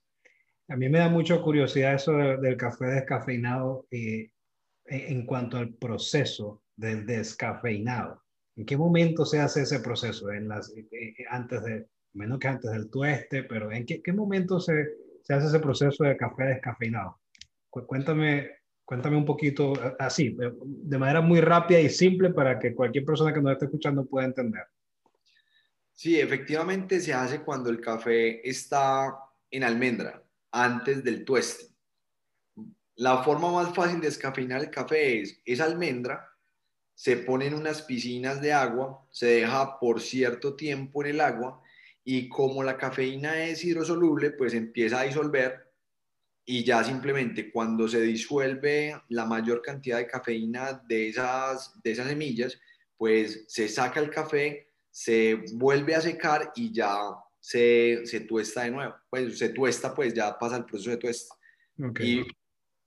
A 0.68 0.76
mí 0.76 0.90
me 0.90 1.00
da 1.00 1.08
mucha 1.08 1.42
curiosidad 1.42 1.96
eso 1.96 2.12
del 2.12 2.58
café 2.58 2.86
descafeinado 2.88 3.88
eh, 3.90 4.32
en, 4.86 5.26
cuanto 5.26 5.58
al 5.58 5.74
proceso 5.76 6.62
del 6.76 7.06
descafeinado. 7.06 8.22
¿En 8.58 8.66
qué 8.66 8.76
momento 8.76 9.26
se 9.26 9.40
hace 9.40 9.62
ese 9.62 9.80
proceso? 9.80 10.30
En 10.32 10.50
las, 10.50 10.74
eh, 10.76 11.14
antes 11.30 11.64
de, 11.64 11.88
menos 12.14 12.40
que 12.40 12.48
antes 12.50 12.72
del 12.72 12.90
tueste, 12.90 13.44
pero 13.44 13.72
¿en 13.72 13.86
qué, 13.86 14.02
qué 14.02 14.12
momento 14.12 14.60
se, 14.60 14.74
se 15.28 15.34
hace 15.34 15.48
ese 15.48 15.60
proceso 15.60 16.06
de 16.06 16.16
café 16.16 16.46
descafeinado. 16.46 17.20
Cuéntame, 17.70 18.50
cuéntame 18.86 19.18
un 19.18 19.26
poquito 19.26 19.74
así, 20.00 20.38
de 20.66 20.98
manera 20.98 21.20
muy 21.20 21.42
rápida 21.42 21.82
y 21.82 21.90
simple 21.90 22.30
para 22.30 22.58
que 22.58 22.74
cualquier 22.74 23.04
persona 23.04 23.34
que 23.34 23.42
nos 23.42 23.52
esté 23.52 23.66
escuchando 23.66 24.06
pueda 24.06 24.26
entender. 24.26 24.64
Sí, 25.92 26.18
efectivamente 26.18 27.02
se 27.02 27.14
hace 27.14 27.42
cuando 27.42 27.70
el 27.70 27.82
café 27.82 28.48
está 28.48 29.18
en 29.52 29.66
almendra, 29.66 30.24
antes 30.50 31.04
del 31.04 31.26
tueste. 31.26 31.76
La 32.96 33.22
forma 33.22 33.52
más 33.52 33.76
fácil 33.76 34.00
de 34.00 34.08
descafeinar 34.08 34.62
el 34.62 34.70
café 34.70 35.20
es, 35.20 35.42
esa 35.44 35.66
almendra, 35.66 36.26
se 36.94 37.18
pone 37.18 37.48
en 37.48 37.54
unas 37.54 37.82
piscinas 37.82 38.40
de 38.40 38.54
agua, 38.54 39.06
se 39.12 39.26
deja 39.26 39.78
por 39.78 40.00
cierto 40.00 40.56
tiempo 40.56 41.04
en 41.04 41.10
el 41.10 41.20
agua 41.20 41.62
y 42.10 42.30
como 42.30 42.64
la 42.64 42.78
cafeína 42.78 43.44
es 43.44 43.66
hidrosoluble, 43.66 44.32
pues 44.32 44.54
empieza 44.54 45.02
a 45.02 45.04
disolver 45.04 45.74
y 46.46 46.64
ya 46.64 46.82
simplemente 46.82 47.52
cuando 47.52 47.86
se 47.90 48.00
disuelve 48.00 48.96
la 49.10 49.26
mayor 49.26 49.62
cantidad 49.62 49.98
de 49.98 50.08
cafeína 50.08 50.82
de 50.88 51.10
esas, 51.10 51.74
de 51.84 51.92
esas 51.92 52.08
semillas, 52.08 52.58
pues 52.96 53.44
se 53.50 53.68
saca 53.68 54.00
el 54.00 54.10
café, 54.10 54.70
se 54.90 55.44
vuelve 55.56 55.96
a 55.96 56.02
secar 56.02 56.54
y 56.56 56.72
ya 56.72 56.98
se, 57.42 58.06
se 58.06 58.22
tuesta 58.22 58.64
de 58.64 58.72
nuevo. 58.72 58.96
Pues 59.10 59.38
se 59.38 59.50
tuesta, 59.50 59.94
pues 59.94 60.14
ya 60.14 60.40
pasa 60.40 60.56
el 60.56 60.64
proceso 60.64 60.92
de 60.92 60.98
tuesta. 60.98 61.36
Y 62.00 62.26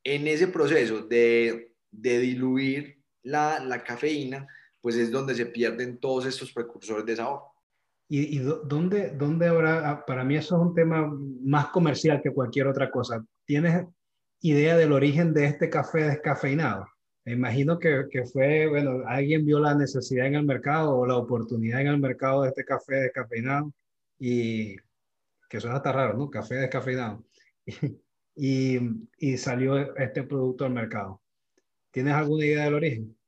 en 0.03 0.29
ese 0.29 0.49
proceso 0.49 1.03
de, 1.03 1.75
de 1.91 2.19
diluir 2.21 3.03
la, 3.23 3.63
la 3.63 3.85
cafeína, 3.85 4.49
pues 4.81 4.97
es 4.97 5.11
donde 5.11 5.35
se 5.35 5.45
pierden 5.45 5.99
todos 6.01 6.25
estos 6.25 6.51
precursores 6.55 7.05
de 7.05 7.17
sabor. 7.17 7.50
¿Y, 8.13 8.41
dónde, 8.41 9.13
dónde 9.13 9.47
habrá? 9.47 9.89
Ah, 9.89 10.05
para 10.05 10.25
mí 10.25 10.35
eso 10.35 10.57
es 10.57 10.63
un 10.63 10.75
tema 10.75 11.09
más 11.43 11.69
comercial 11.69 12.21
que 12.21 12.33
cualquier 12.33 12.67
otra 12.67 12.91
cosa. 12.91 13.25
¿Tienes 13.45 13.87
idea 14.41 14.77
del 14.77 14.91
origen 14.91 15.33
de 15.33 15.45
este 15.45 15.71
café 15.71 16.03
descafeinado? 16.03 16.89
Me 17.25 17.35
imagino 17.35 17.79
que, 17.79 18.07
que, 18.11 18.25
fue, 18.25 18.67
bueno, 18.67 19.05
alguien 19.07 19.47
vio 19.47 19.61
la 19.61 19.77
necesidad 19.77 20.27
en 20.27 20.35
el 20.35 20.45
mercado 20.45 20.97
o 20.97 21.07
la 21.07 21.17
oportunidad 21.17 21.83
en 21.83 21.87
el 21.87 21.99
mercado 22.01 22.43
de 22.43 22.49
este 22.49 22.65
café 22.65 22.97
descafeinado 22.97 23.73
y 24.19 24.75
que 25.49 25.61
suena 25.61 25.77
hasta 25.77 25.93
raro, 25.93 26.19
¿no? 26.19 26.29
Café 26.31 26.57
descafeinado. 26.57 27.25
Y, 28.43 28.79
y, 29.19 29.37
salió 29.37 29.95
este 29.97 30.23
producto 30.23 30.65
al 30.65 30.73
mercado. 30.73 31.21
¿Tienes 31.91 32.15
alguna 32.15 32.47
idea 32.47 32.65
del 32.65 32.75
origen? 32.75 33.20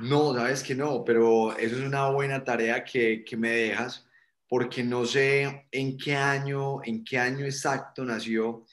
No, 0.00 0.34
sabes 0.34 0.62
que 0.62 0.74
no, 0.74 1.04
pero 1.04 1.54
eso 1.58 1.76
es 1.76 1.82
una 1.82 2.08
buena 2.08 2.42
tarea 2.42 2.82
que, 2.84 3.22
que 3.22 3.36
me 3.36 3.50
dejas, 3.50 4.08
porque 4.48 4.82
no 4.82 5.04
sé 5.04 5.68
en 5.70 5.98
qué 5.98 6.16
año, 6.16 6.82
en 6.82 7.04
qué 7.04 7.18
año 7.18 7.44
exacto 7.44 8.02
nació 8.02 8.64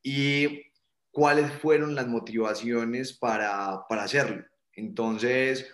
y 0.00 0.62
cuáles 1.10 1.50
fueron 1.50 1.96
las 1.96 2.06
motivaciones 2.06 3.12
para, 3.12 3.84
para 3.88 4.04
hacerlo. 4.04 4.44
Entonces, 4.74 5.66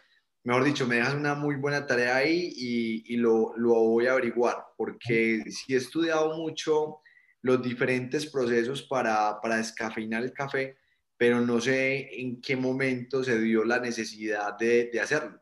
mejor 0.45 0.65
dicho, 0.65 0.87
me 0.87 0.97
dejas 0.97 1.15
una 1.15 1.35
muy 1.35 1.57
buena 1.57 1.87
tarea 1.87 2.17
ahí 2.17 2.51
y, 2.57 3.13
y 3.13 3.17
lo, 3.19 3.53
lo, 3.59 3.75
voy 3.75 4.07
a 4.07 4.13
averiguar, 4.13 4.65
porque 4.79 5.45
sí 5.51 5.75
he 5.75 5.77
estudiado 5.77 6.39
mucho 6.39 7.01
los 7.43 7.63
diferentes 7.63 8.25
procesos 8.27 8.83
para, 8.85 9.39
para 9.43 9.57
descafeinar 9.57 10.23
el 10.23 10.33
café, 10.33 10.79
pero 11.23 11.41
no 11.41 11.61
sé 11.61 12.21
en 12.21 12.41
qué 12.41 12.57
momento 12.57 13.23
se 13.23 13.41
dio 13.41 13.63
la 13.63 13.79
necesidad 13.79 14.59
de, 14.59 14.91
de 14.93 14.99
hacerlo. 14.99 15.41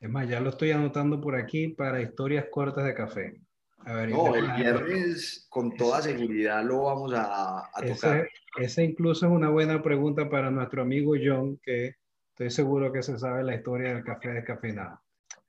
Es 0.00 0.08
más, 0.08 0.26
ya 0.26 0.40
lo 0.40 0.48
estoy 0.48 0.70
anotando 0.70 1.20
por 1.20 1.36
aquí 1.36 1.68
para 1.68 2.00
historias 2.00 2.46
cortas 2.50 2.86
de 2.86 2.94
café. 2.94 3.38
A 3.80 3.96
ver, 3.96 4.08
no, 4.08 4.34
el 4.34 4.50
viernes 4.52 5.46
con 5.50 5.76
toda 5.76 6.00
seguridad 6.00 6.64
lo 6.64 6.84
vamos 6.84 7.12
a, 7.12 7.58
a 7.58 7.82
tocar. 7.86 8.30
Esa 8.56 8.82
incluso 8.82 9.26
es 9.26 9.32
una 9.32 9.50
buena 9.50 9.82
pregunta 9.82 10.30
para 10.30 10.50
nuestro 10.50 10.80
amigo 10.80 11.12
John, 11.22 11.60
que 11.62 11.96
estoy 12.30 12.50
seguro 12.50 12.90
que 12.90 13.02
se 13.02 13.18
sabe 13.18 13.44
la 13.44 13.56
historia 13.56 13.92
del 13.92 14.02
café 14.02 14.30
descafeinado. 14.30 15.02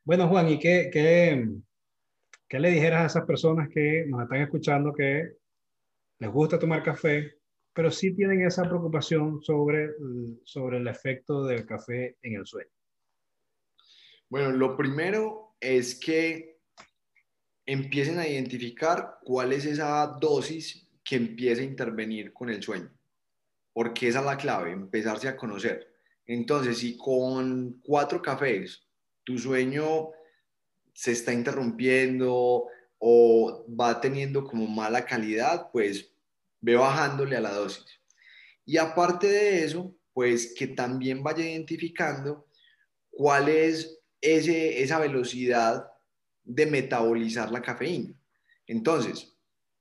Bueno, 0.03 0.27
Juan, 0.27 0.49
¿y 0.49 0.59
qué, 0.59 0.89
qué, 0.91 1.47
qué 2.49 2.59
le 2.59 2.71
dijeras 2.71 3.03
a 3.03 3.05
esas 3.05 3.25
personas 3.25 3.69
que 3.69 4.03
nos 4.05 4.23
están 4.23 4.41
escuchando 4.41 4.91
que 4.91 5.37
les 6.19 6.29
gusta 6.29 6.59
tomar 6.59 6.83
café, 6.83 7.37
pero 7.81 7.89
sí 7.89 8.13
tienen 8.13 8.45
esa 8.45 8.61
preocupación 8.61 9.41
sobre, 9.41 9.89
sobre 10.43 10.77
el 10.77 10.87
efecto 10.87 11.45
del 11.45 11.65
café 11.65 12.15
en 12.21 12.35
el 12.35 12.45
sueño? 12.45 12.69
Bueno, 14.29 14.51
lo 14.51 14.77
primero 14.77 15.55
es 15.59 15.95
que 15.95 16.59
empiecen 17.65 18.19
a 18.19 18.27
identificar 18.27 19.17
cuál 19.23 19.51
es 19.51 19.65
esa 19.65 20.05
dosis 20.21 20.87
que 21.03 21.15
empieza 21.15 21.63
a 21.63 21.65
intervenir 21.65 22.31
con 22.31 22.51
el 22.51 22.61
sueño, 22.61 22.91
porque 23.73 24.09
esa 24.09 24.19
es 24.19 24.25
la 24.25 24.37
clave, 24.37 24.73
empezarse 24.73 25.27
a 25.27 25.35
conocer. 25.35 25.91
Entonces, 26.27 26.77
si 26.77 26.95
con 26.97 27.81
cuatro 27.83 28.21
cafés 28.21 28.87
tu 29.23 29.39
sueño 29.39 30.11
se 30.93 31.13
está 31.13 31.33
interrumpiendo 31.33 32.67
o 32.99 33.65
va 33.67 33.99
teniendo 33.99 34.43
como 34.43 34.67
mala 34.67 35.03
calidad, 35.03 35.71
pues 35.71 36.11
ve 36.61 36.75
bajándole 36.75 37.35
a 37.35 37.41
la 37.41 37.51
dosis. 37.51 37.85
Y 38.65 38.77
aparte 38.77 39.27
de 39.27 39.63
eso, 39.63 39.95
pues 40.13 40.53
que 40.57 40.67
también 40.67 41.23
vaya 41.23 41.43
identificando 41.43 42.47
cuál 43.09 43.49
es 43.49 43.99
ese, 44.21 44.81
esa 44.81 44.99
velocidad 44.99 45.87
de 46.43 46.65
metabolizar 46.65 47.51
la 47.51 47.61
cafeína. 47.61 48.13
Entonces, 48.67 49.35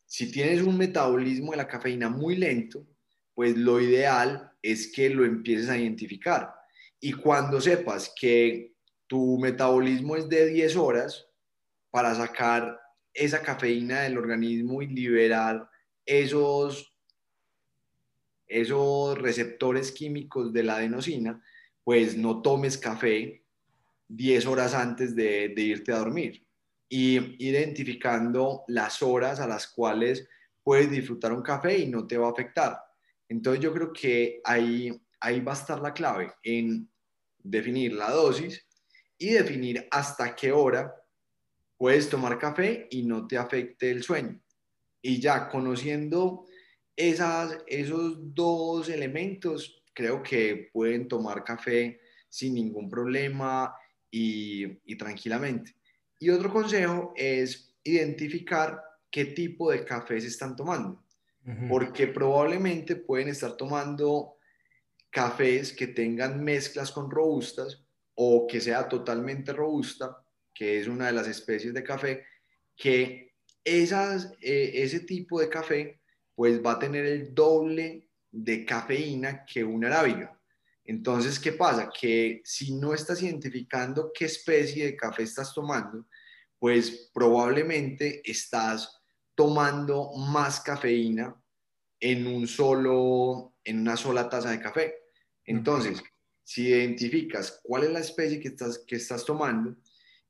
si 0.07 0.31
tienes 0.33 0.63
un 0.63 0.77
metabolismo 0.77 1.53
de 1.53 1.59
la 1.59 1.69
cafeína 1.69 2.09
muy 2.09 2.37
lento, 2.37 2.87
pues 3.35 3.57
lo 3.57 3.81
ideal 3.81 4.53
es 4.63 4.93
que 4.93 5.11
lo 5.11 5.25
empieces 5.25 5.69
a 5.69 5.79
identificar. 5.79 6.53
Y 6.99 7.13
cuando 7.13 7.61
sepas 7.61 8.13
que 8.19 8.75
tu 9.07 9.39
metabolismo 9.39 10.17
es 10.17 10.29
de 10.29 10.47
10 10.47 10.77
horas, 10.77 11.31
para 11.91 12.15
sacar 12.15 12.81
esa 13.13 13.43
cafeína 13.43 14.03
del 14.03 14.19
organismo 14.19 14.83
y 14.83 14.87
liberar 14.87 15.69
esos, 16.11 16.93
esos 18.49 19.17
receptores 19.17 19.93
químicos 19.93 20.53
de 20.53 20.65
la 20.65 20.75
adenosina, 20.75 21.41
pues 21.85 22.17
no 22.17 22.43
tomes 22.43 22.77
café 22.77 23.45
10 24.09 24.47
horas 24.47 24.75
antes 24.75 25.15
de, 25.15 25.55
irte 25.57 25.93
a 25.93 25.99
dormir. 25.99 26.45
Y 26.89 27.47
identificando 27.47 28.65
las 28.67 29.03
horas 29.03 29.39
a 29.39 29.47
las 29.47 29.69
cuales 29.69 30.29
puedes 30.65 30.91
disfrutar 30.91 31.33
un 31.33 31.43
café 31.43 31.79
y 31.79 31.87
no 31.87 32.09
te 32.09 32.19
va 32.19 32.27
a 32.27 32.33
afectar. 32.33 32.77
Entonces 33.29 33.63
yo 33.63 33.73
creo 33.73 33.93
que 33.93 34.41
ahí, 34.43 34.91
ahí 35.21 35.39
va 35.41 35.53
a 35.53 35.57
estar 35.57 35.81
la 35.81 35.95
clave 35.95 36.33
en 36.43 36.91
definir 37.39 37.93
la 37.93 38.11
dosis 38.11 38.67
y 39.17 39.31
definir 39.31 39.87
hasta 39.93 40.35
qué 40.35 40.51
hora 40.51 40.93
puedes 41.77 42.11
tomar 42.11 42.37
café 42.37 42.89
y 42.91 43.05
no 43.05 43.29
te 43.29 43.39
afecte 43.39 43.93
el 43.93 44.03
sueño. 44.03 44.43
Y 45.03 45.21
ya 45.21 45.49
conociendo 45.49 46.47
esas, 46.97 47.59
esos 47.67 48.35
dos 48.35 48.89
elementos, 48.89 49.83
creo 49.95 50.23
que 50.23 50.71
pueden 50.73 51.09
tomar 51.09 51.45
café 51.45 52.01
sin 52.29 52.55
ningún 52.55 52.89
problema 52.89 53.75
y, 54.11 54.65
y 54.85 54.97
tranquilamente. 54.97 55.75
Y 56.19 56.31
otro 56.31 56.53
consejo 56.53 57.13
es 57.17 57.75
identificar 57.83 58.83
qué 59.11 59.27
tipo 59.27 59.71
de 59.71 59.85
café 59.85 60.21
se 60.21 60.29
están 60.29 60.55
tomando, 60.55 61.03
porque 61.69 62.07
probablemente 62.07 62.97
pueden 62.97 63.29
estar 63.29 63.57
tomando 63.57 64.37
cafés 65.11 65.73
que 65.73 65.89
tengan 65.89 66.45
mezclas 66.45 66.93
con 66.93 67.11
robustas 67.11 67.83
o 68.15 68.47
que 68.47 68.61
sea 68.61 68.89
totalmente 68.89 69.53
robusta, 69.53 70.23
que 70.55 70.79
es 70.79 70.87
una 70.87 71.07
de 71.07 71.13
las 71.13 71.27
especies 71.27 71.75
de 71.75 71.83
café, 71.83 72.25
que 72.77 73.30
esas, 73.65 74.33
eh, 74.41 74.73
ese 74.75 75.01
tipo 75.01 75.41
de 75.41 75.49
café 75.49 76.01
pues 76.35 76.63
va 76.65 76.73
a 76.73 76.79
tener 76.79 77.05
el 77.05 77.35
doble 77.35 78.09
de 78.31 78.65
cafeína 78.65 79.45
que 79.45 79.63
una 79.63 79.89
arábiga. 79.89 80.41
Entonces, 80.85 81.39
¿qué 81.39 81.53
pasa? 81.53 81.91
Que 81.91 82.41
si 82.45 82.75
no 82.75 82.95
estás 82.95 83.23
identificando 83.23 84.11
qué 84.13 84.25
especie 84.25 84.87
de 84.87 84.97
café 84.97 85.23
estás 85.23 85.53
tomando, 85.53 86.07
pues 86.59 87.11
probablemente 87.13 88.23
estás 88.25 89.01
tomando 89.35 90.13
más 90.17 90.61
cafeína 90.61 91.35
en 92.01 92.27
un 92.27 92.49
solo, 92.49 93.55
en 93.63 93.81
una 93.81 93.97
sola 93.97 94.29
taza 94.29 94.51
de 94.51 94.61
café. 94.61 94.95
Entonces, 95.45 96.03
si 96.43 96.69
identificas 96.69 97.61
cuál 97.63 97.85
es 97.85 97.91
la 97.91 98.01
especie 98.01 98.41
que 98.41 98.49
estás, 98.49 98.79
que 98.87 98.97
estás 98.97 99.25
tomando 99.25 99.77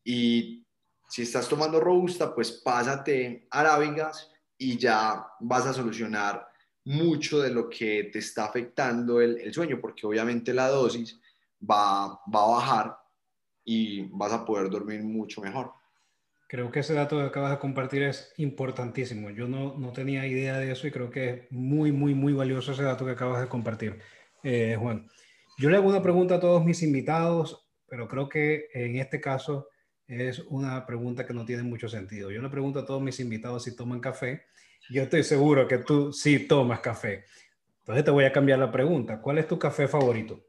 y 0.04 0.66
si 1.10 1.22
estás 1.22 1.48
tomando 1.48 1.80
robusta, 1.80 2.32
pues 2.32 2.52
pásate 2.52 3.48
arábigas 3.50 4.30
y 4.56 4.78
ya 4.78 5.26
vas 5.40 5.66
a 5.66 5.72
solucionar 5.72 6.46
mucho 6.84 7.40
de 7.40 7.50
lo 7.50 7.68
que 7.68 8.04
te 8.12 8.20
está 8.20 8.44
afectando 8.44 9.20
el, 9.20 9.52
sueño, 9.52 9.80
porque 9.80 10.06
obviamente 10.06 10.54
la 10.54 10.68
dosis 10.68 11.20
va, 11.60 12.20
va, 12.32 12.44
a 12.44 12.50
bajar 12.50 12.98
y 13.64 14.02
vas 14.12 14.32
a 14.32 14.44
poder 14.44 14.70
dormir 14.70 15.02
mucho 15.02 15.40
mejor. 15.40 15.72
Creo 16.48 16.70
que 16.70 16.80
ese 16.80 16.94
dato 16.94 17.18
que 17.18 17.24
acabas 17.24 17.50
de 17.50 17.58
compartir 17.58 18.02
es 18.04 18.32
importantísimo. 18.36 19.30
Yo 19.30 19.48
no, 19.48 19.76
no 19.76 19.92
tenía 19.92 20.26
idea 20.28 20.58
de 20.58 20.70
eso 20.70 20.86
y 20.86 20.92
creo 20.92 21.10
que 21.10 21.30
es 21.30 21.52
muy, 21.52 21.90
muy, 21.90 22.14
muy 22.14 22.32
valioso 22.32 22.70
ese 22.70 22.84
dato 22.84 23.04
que 23.04 23.12
acabas 23.12 23.40
de 23.40 23.48
compartir, 23.48 23.98
eh, 24.44 24.76
Juan. 24.78 25.08
Yo 25.58 25.70
le 25.70 25.76
hago 25.76 25.88
una 25.88 26.02
pregunta 26.02 26.36
a 26.36 26.40
todos 26.40 26.64
mis 26.64 26.84
invitados, 26.84 27.68
pero 27.88 28.06
creo 28.06 28.28
que 28.28 28.68
en 28.72 28.96
este 28.96 29.20
caso 29.20 29.69
es 30.10 30.40
una 30.48 30.84
pregunta 30.86 31.24
que 31.24 31.32
no 31.32 31.44
tiene 31.44 31.62
mucho 31.62 31.88
sentido. 31.88 32.30
Yo 32.32 32.42
le 32.42 32.48
pregunto 32.48 32.80
a 32.80 32.84
todos 32.84 33.00
mis 33.00 33.20
invitados 33.20 33.62
si 33.62 33.76
toman 33.76 34.00
café. 34.00 34.46
Yo 34.90 35.02
estoy 35.02 35.22
seguro 35.22 35.68
que 35.68 35.78
tú 35.78 36.12
sí 36.12 36.40
tomas 36.48 36.80
café. 36.80 37.24
Entonces 37.80 38.04
te 38.04 38.10
voy 38.10 38.24
a 38.24 38.32
cambiar 38.32 38.58
la 38.58 38.72
pregunta. 38.72 39.20
¿Cuál 39.20 39.38
es 39.38 39.46
tu 39.46 39.56
café 39.56 39.86
favorito? 39.86 40.44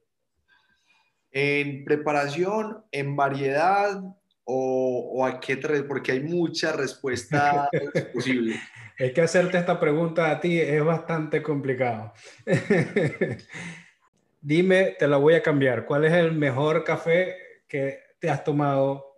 En 1.32 1.86
preparación, 1.86 2.84
en 2.92 3.16
variedad 3.16 4.02
o, 4.44 5.26
a 5.26 5.40
qué 5.40 5.58
porque 5.88 6.14
hay 6.14 6.22
muchas 6.22 6.76
respuestas 6.76 7.70
posibles. 8.14 8.60
Es 8.98 9.14
que 9.14 9.22
hacerte 9.22 9.60
esta 9.60 9.80
pregunta 9.80 10.32
a 10.32 10.40
ti 10.40 10.60
es 10.60 10.84
bastante 10.84 11.44
complicado. 11.44 12.14
Dime, 14.42 14.96
te 14.98 15.08
la 15.08 15.18
voy 15.18 15.36
a 15.36 15.44
cambiar. 15.44 15.86
¿Cuál 15.86 16.06
es 16.06 16.14
el 16.14 16.32
mejor 16.32 16.84
café 16.84 17.36
que 17.68 18.00
te 18.20 18.30
has 18.30 18.44
tomado 18.44 19.11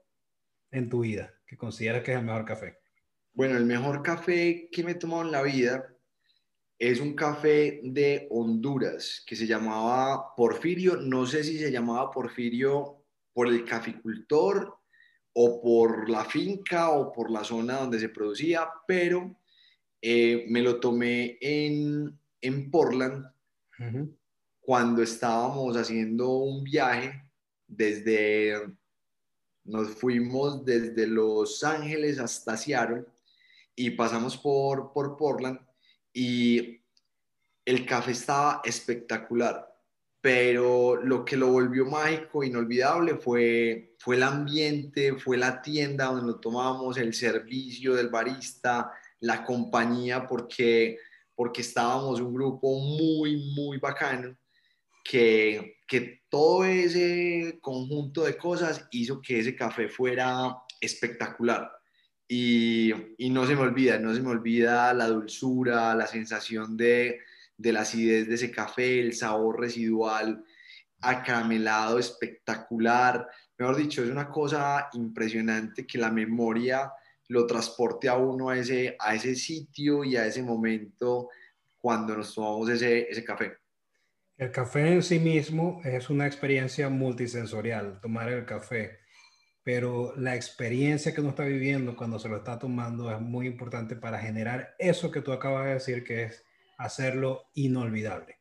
en 0.73 0.89
tu 0.89 1.01
vida 1.01 1.33
que 1.45 1.55
consideras 1.57 2.03
que 2.03 2.11
es 2.11 2.17
el 2.17 2.25
mejor 2.25 2.45
café? 2.45 2.77
Bueno, 3.33 3.57
el 3.57 3.65
mejor 3.65 4.03
café 4.03 4.69
que 4.71 4.83
me 4.83 4.91
he 4.91 4.95
tomado 4.95 5.23
en 5.23 5.31
la 5.31 5.41
vida 5.41 5.93
es 6.77 6.99
un 6.99 7.13
café 7.15 7.79
de 7.83 8.27
Honduras 8.29 9.23
que 9.25 9.35
se 9.35 9.47
llamaba 9.47 10.35
Porfirio. 10.35 10.97
No 10.97 11.25
sé 11.25 11.43
si 11.43 11.57
se 11.57 11.71
llamaba 11.71 12.11
Porfirio 12.11 13.05
por 13.31 13.47
el 13.47 13.63
caficultor 13.63 14.77
o 15.33 15.61
por 15.61 16.09
la 16.09 16.25
finca 16.25 16.89
o 16.91 17.11
por 17.11 17.31
la 17.31 17.43
zona 17.43 17.77
donde 17.77 17.99
se 17.99 18.09
producía, 18.09 18.67
pero 18.87 19.35
eh, 20.01 20.45
me 20.49 20.61
lo 20.61 20.79
tomé 20.79 21.37
en, 21.39 22.19
en 22.41 22.69
Portland 22.69 23.25
cuando 24.59 25.01
estábamos 25.01 25.75
haciendo 25.75 26.37
un 26.37 26.63
viaje 26.63 27.23
desde, 27.67 28.55
nos 29.65 29.89
fuimos 29.89 30.63
desde 30.65 31.07
Los 31.07 31.63
Ángeles 31.63 32.19
hasta 32.19 32.57
Seattle 32.57 33.05
y 33.75 33.91
pasamos 33.91 34.37
por, 34.37 34.91
por 34.93 35.17
Portland 35.17 35.59
y 36.13 36.81
el 37.65 37.85
café 37.85 38.11
estaba 38.11 38.61
espectacular 38.63 39.73
pero 40.23 40.95
lo 40.95 41.25
que 41.25 41.35
lo 41.35 41.49
volvió 41.51 41.85
mágico, 41.85 42.45
inolvidable, 42.45 43.15
fue, 43.15 43.93
fue 43.99 44.15
el 44.15 44.23
ambiente, 44.23 45.15
fue 45.17 45.35
la 45.35 45.61
tienda 45.61 46.05
donde 46.05 46.27
lo 46.27 46.39
tomamos, 46.39 46.95
el 46.95 47.13
servicio 47.13 47.93
del 47.93 48.07
barista, 48.07 48.89
la 49.19 49.43
compañía, 49.43 50.25
porque, 50.25 50.97
porque 51.35 51.59
estábamos 51.59 52.21
un 52.21 52.33
grupo 52.33 52.79
muy, 52.79 53.53
muy 53.53 53.79
bacano, 53.79 54.33
que, 55.03 55.77
todo 56.29 56.65
ese 56.65 57.59
conjunto 57.61 58.23
de 58.23 58.35
cosas 58.35 58.87
hizo 58.91 59.21
que 59.21 59.39
ese 59.39 59.55
café 59.55 59.87
fuera 59.87 60.57
espectacular. 60.81 61.71
Y, 62.27 62.91
y 63.19 63.29
no 63.29 63.45
se 63.45 63.55
me 63.55 63.61
olvida, 63.61 63.99
no 63.99 64.15
se 64.15 64.21
me 64.21 64.31
olvida 64.31 64.91
la 64.95 65.07
dulzura, 65.07 65.93
la 65.93 66.07
sensación 66.07 66.75
de, 66.75 67.19
de 67.55 67.73
la 67.73 67.81
acidez 67.81 68.27
de 68.27 68.35
ese 68.35 68.49
café, 68.49 68.99
el 68.99 69.13
sabor 69.13 69.59
residual 69.59 70.43
acaramelado 71.01 71.99
espectacular. 71.99 73.27
Mejor 73.57 73.75
dicho, 73.75 74.03
es 74.03 74.09
una 74.09 74.29
cosa 74.29 74.89
impresionante 74.93 75.85
que 75.85 75.97
la 75.97 76.09
memoria 76.09 76.91
lo 77.27 77.45
transporte 77.45 78.09
a 78.09 78.15
uno 78.15 78.49
a 78.49 78.57
ese, 78.57 78.95
a 78.99 79.13
ese 79.13 79.35
sitio 79.35 80.03
y 80.03 80.15
a 80.15 80.25
ese 80.25 80.41
momento 80.41 81.29
cuando 81.79 82.17
nos 82.17 82.33
tomamos 82.33 82.69
ese, 82.69 83.09
ese 83.09 83.23
café. 83.23 83.62
El 84.37 84.51
café 84.51 84.91
en 84.91 85.03
sí 85.03 85.19
mismo 85.19 85.81
es 85.83 86.09
una 86.09 86.25
experiencia 86.25 86.89
multisensorial, 86.89 87.99
tomar 88.01 88.29
el 88.29 88.45
café, 88.45 88.99
pero 89.63 90.13
la 90.17 90.35
experiencia 90.35 91.13
que 91.13 91.21
uno 91.21 91.29
está 91.29 91.45
viviendo 91.45 91.95
cuando 91.95 92.19
se 92.19 92.29
lo 92.29 92.37
está 92.37 92.57
tomando 92.57 93.11
es 93.11 93.21
muy 93.21 93.47
importante 93.47 93.95
para 93.95 94.19
generar 94.19 94.75
eso 94.79 95.11
que 95.11 95.21
tú 95.21 95.31
acabas 95.31 95.65
de 95.65 95.73
decir, 95.75 96.03
que 96.03 96.23
es 96.23 96.43
hacerlo 96.77 97.45
inolvidable. 97.53 98.39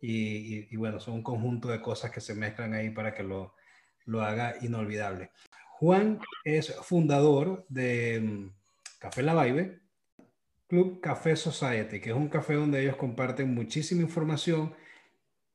Y, 0.00 0.76
bueno, 0.76 1.00
son 1.00 1.14
un 1.14 1.22
conjunto 1.22 1.68
de 1.68 1.80
cosas 1.80 2.10
que 2.10 2.20
se 2.20 2.34
mezclan 2.34 2.74
ahí 2.74 2.90
para 2.90 3.14
que 3.14 3.22
lo, 3.22 3.54
lo 4.04 4.22
haga 4.22 4.56
inolvidable. 4.60 5.30
Juan 5.78 6.20
es 6.44 6.74
fundador 6.82 7.64
de 7.70 8.20
mm, 8.20 8.50
Café 8.98 9.22
La 9.22 9.42
Vibe, 9.42 9.80
Club 10.68 11.00
Café 11.00 11.36
Society, 11.36 12.00
que 12.00 12.10
es 12.10 12.16
un 12.16 12.28
café 12.28 12.54
donde 12.54 12.82
ellos 12.82 12.96
comparten 12.96 13.54
muchísima 13.54 14.02
información, 14.02 14.74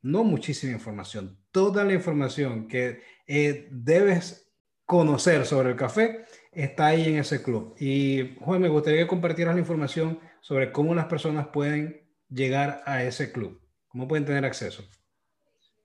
no 0.01 0.23
muchísima 0.23 0.73
información, 0.73 1.37
toda 1.51 1.83
la 1.83 1.93
información 1.93 2.67
que 2.67 3.01
eh, 3.27 3.67
debes 3.71 4.51
conocer 4.85 5.45
sobre 5.45 5.69
el 5.69 5.75
café 5.75 6.25
está 6.51 6.87
ahí 6.87 7.05
en 7.05 7.17
ese 7.19 7.43
club. 7.43 7.75
Y 7.79 8.35
Juan, 8.39 8.61
me 8.61 8.69
gustaría 8.69 9.01
que 9.01 9.07
compartieras 9.07 9.55
la 9.55 9.61
información 9.61 10.19
sobre 10.41 10.71
cómo 10.71 10.95
las 10.95 11.05
personas 11.05 11.47
pueden 11.47 12.09
llegar 12.29 12.81
a 12.85 13.03
ese 13.03 13.31
club? 13.31 13.59
¿Cómo 13.87 14.07
pueden 14.07 14.25
tener 14.25 14.45
acceso? 14.45 14.83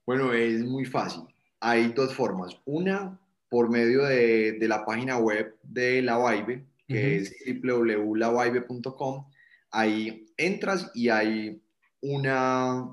Bueno, 0.06 0.32
es 0.32 0.60
muy 0.60 0.84
fácil. 0.84 1.22
Hay 1.60 1.92
dos 1.92 2.14
formas. 2.14 2.56
Una, 2.66 3.18
por 3.48 3.70
medio 3.70 4.04
de, 4.04 4.58
la 4.60 4.84
página 4.84 5.18
web 5.18 5.56
de 5.62 6.02
La 6.02 6.18
Vibe, 6.18 6.66
que 6.86 7.16
es 7.16 7.34
www.lavibe.com. 7.62 9.26
Ahí 9.70 10.26
entras 10.36 10.90
y 10.94 11.08
hay 11.08 11.62
una 12.00 12.86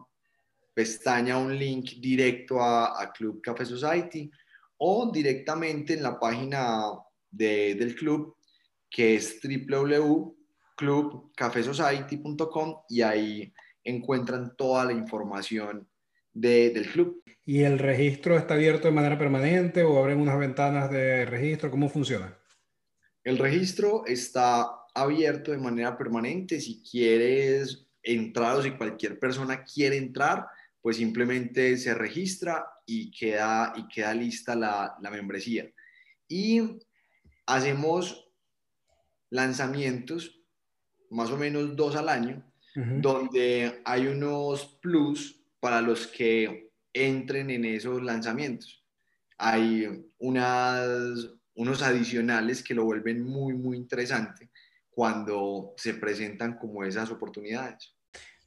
pestaña, 0.74 1.38
un 1.38 1.58
link 1.58 1.94
directo 2.00 2.62
a, 2.62 3.12
Club 3.14 3.42
Café 3.42 3.66
Society 3.66 4.30
o 4.78 5.12
directamente 5.12 5.94
en 5.94 6.04
la 6.04 6.20
página 6.20 6.92
del 7.30 7.96
club, 7.96 8.36
que 8.90 9.16
es 9.16 9.40
www 9.42 10.42
clubcafesociety.com 10.82 12.82
y 12.90 13.04
ahí 13.04 13.54
encuentran 13.84 14.56
toda 14.58 14.86
la 14.86 14.94
información 14.94 15.88
del 16.34 16.92
club. 16.92 17.24
¿Y 17.46 17.62
el 17.62 17.78
registro 17.78 18.38
está 18.38 18.56
abierto 18.56 18.88
de 18.88 18.94
manera 18.94 19.18
permanente 19.18 19.84
o 19.84 20.00
abren 20.00 20.20
unas 20.20 20.40
ventanas 20.40 20.90
de 20.90 21.26
registro? 21.26 21.70
¿Cómo 21.70 21.88
funciona? 21.88 22.36
El 23.24 23.38
registro 23.38 24.06
está 24.08 24.72
abierto 24.96 25.52
de 25.52 25.60
manera 25.60 25.96
permanente. 25.96 26.60
Si 26.60 26.82
quieres 26.82 27.88
entrar 28.02 28.58
o 28.58 28.64
si 28.64 28.72
cualquier 28.72 29.20
persona 29.20 29.64
quiere 29.64 29.98
entrar, 29.98 30.48
pues 30.82 30.98
simplemente 30.98 31.78
se 31.78 31.94
registra 31.94 32.66
y 32.86 33.12
queda, 33.12 33.74
y 33.76 33.88
queda 33.88 34.14
lista 34.14 34.56
la, 34.56 34.96
la 35.02 35.12
membresía. 35.12 35.72
Y 36.28 36.62
hacemos 37.46 38.30
lanzamientos 39.30 40.42
más 41.12 41.30
o 41.30 41.38
menos 41.38 41.76
dos 41.76 41.96
al 41.96 42.10
año, 42.10 42.44
donde 42.74 43.82
hay 43.84 44.08
unos 44.08 44.80
plus 44.82 45.44
para 45.60 45.82
los 45.82 46.08
que 46.08 46.72
entren 46.94 47.50
en 47.50 47.66
esos 47.66 48.02
lanzamientos. 48.02 48.86
Hay 49.38 50.06
unas, 50.20 51.30
unos 51.56 51.82
adicionales 51.82 52.64
que 52.64 52.74
lo 52.74 52.86
vuelven 52.86 53.24
muy, 53.24 53.54
muy 53.54 53.76
interesante 53.76 54.52
cuando 54.90 55.74
se 55.76 55.96
presentan 55.96 56.58
como 56.58 56.84
esas 56.86 57.12
oportunidades. 57.12 57.94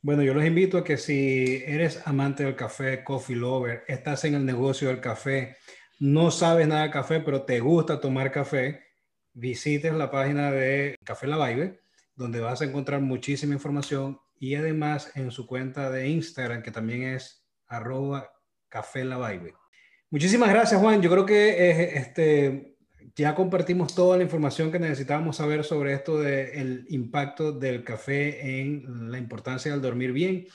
Bueno, 0.05 0.23
yo 0.23 0.35
los 0.35 0.45
invito 0.45 0.77
a 0.77 0.85
que 0.85 0.99
si 0.99 1.65
eres 1.67 2.07
amante 2.07 2.45
del 2.45 2.57
café, 2.57 3.03
coffee 3.03 3.37
lover, 3.37 3.85
estás 3.89 4.27
en 4.27 4.35
el 4.35 4.45
negocio 4.45 4.89
del 4.89 5.01
café, 5.01 5.57
no 5.99 6.31
sabes 6.31 6.69
nada 6.69 6.83
de 6.83 6.91
café, 6.91 7.21
pero 7.21 7.45
te 7.45 7.59
gusta 7.61 7.99
tomar 7.99 8.31
café, 8.31 8.83
visites 9.33 9.95
la 9.95 10.11
página 10.11 10.53
de 10.53 10.97
Café 11.05 11.27
La 11.27 11.49
Vibe 11.49 11.81
donde 12.17 12.41
vas 12.41 12.61
a 12.61 12.65
encontrar 12.65 13.01
muchísima 13.01 13.55
información 13.55 14.21
y 14.39 14.55
además 14.57 15.11
en 15.15 15.31
su 15.31 15.47
cuenta 15.47 15.91
de 15.91 16.09
Instagram, 16.09 16.63
que 16.63 16.71
también 16.71 17.03
es 17.03 17.45
arroba 17.67 18.31
café 18.69 19.05
la 19.05 19.17
vibe. 19.17 19.55
Muchísimas 20.11 20.51
gracias, 20.51 20.81
Juan. 20.81 21.01
Yo 21.01 21.11
creo 21.11 21.25
que 21.25 21.71
eh, 21.71 21.99
este, 21.99 22.74
ya 23.17 23.35
compartimos 23.35 23.95
toda 23.95 24.17
la 24.17 24.23
información 24.23 24.73
que 24.73 24.79
necesitábamos 24.79 25.37
saber 25.37 25.65
sobre 25.65 25.95
esto 25.95 26.19
del 26.21 26.87
impacto 26.89 27.53
del 27.53 27.85
café 27.85 28.61
en 28.61 29.11
la 29.11 29.19
importancia 29.19 29.73
del 29.73 29.83
dormir 29.83 30.13
bien. 30.13 30.47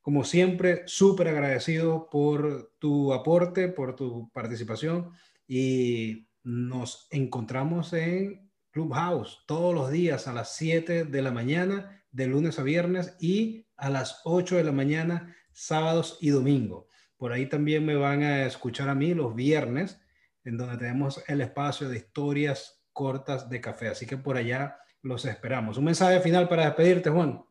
Como 0.00 0.24
siempre, 0.24 0.82
súper 0.86 1.28
agradecido 1.28 2.08
por 2.10 2.72
tu 2.78 3.12
aporte, 3.12 3.68
por 3.68 3.94
tu 3.94 4.30
participación 4.32 5.10
y 5.46 6.28
nos 6.42 7.06
encontramos 7.10 7.92
en 7.92 8.50
Clubhouse 8.72 9.44
todos 9.46 9.74
los 9.74 9.90
días 9.90 10.26
a 10.26 10.32
las 10.32 10.56
7 10.56 11.04
de 11.04 11.22
la 11.22 11.30
mañana, 11.30 12.04
de 12.10 12.26
lunes 12.26 12.58
a 12.58 12.62
viernes 12.62 13.16
y 13.20 13.66
a 13.76 13.90
las 13.90 14.20
8 14.24 14.56
de 14.56 14.64
la 14.64 14.72
mañana, 14.72 15.36
sábados 15.52 16.18
y 16.20 16.30
domingo. 16.30 16.88
Por 17.16 17.32
ahí 17.32 17.46
también 17.46 17.86
me 17.86 17.94
van 17.94 18.22
a 18.22 18.46
escuchar 18.46 18.88
a 18.88 18.96
mí 18.96 19.14
los 19.14 19.36
viernes, 19.36 20.01
en 20.44 20.56
donde 20.56 20.76
tenemos 20.76 21.22
el 21.28 21.40
espacio 21.40 21.88
de 21.88 21.98
historias 21.98 22.82
cortas 22.92 23.48
de 23.48 23.60
café. 23.60 23.88
Así 23.88 24.06
que 24.06 24.16
por 24.16 24.36
allá 24.36 24.76
los 25.02 25.24
esperamos. 25.24 25.78
Un 25.78 25.84
mensaje 25.84 26.20
final 26.20 26.48
para 26.48 26.66
despedirte, 26.66 27.10
Juan. 27.10 27.44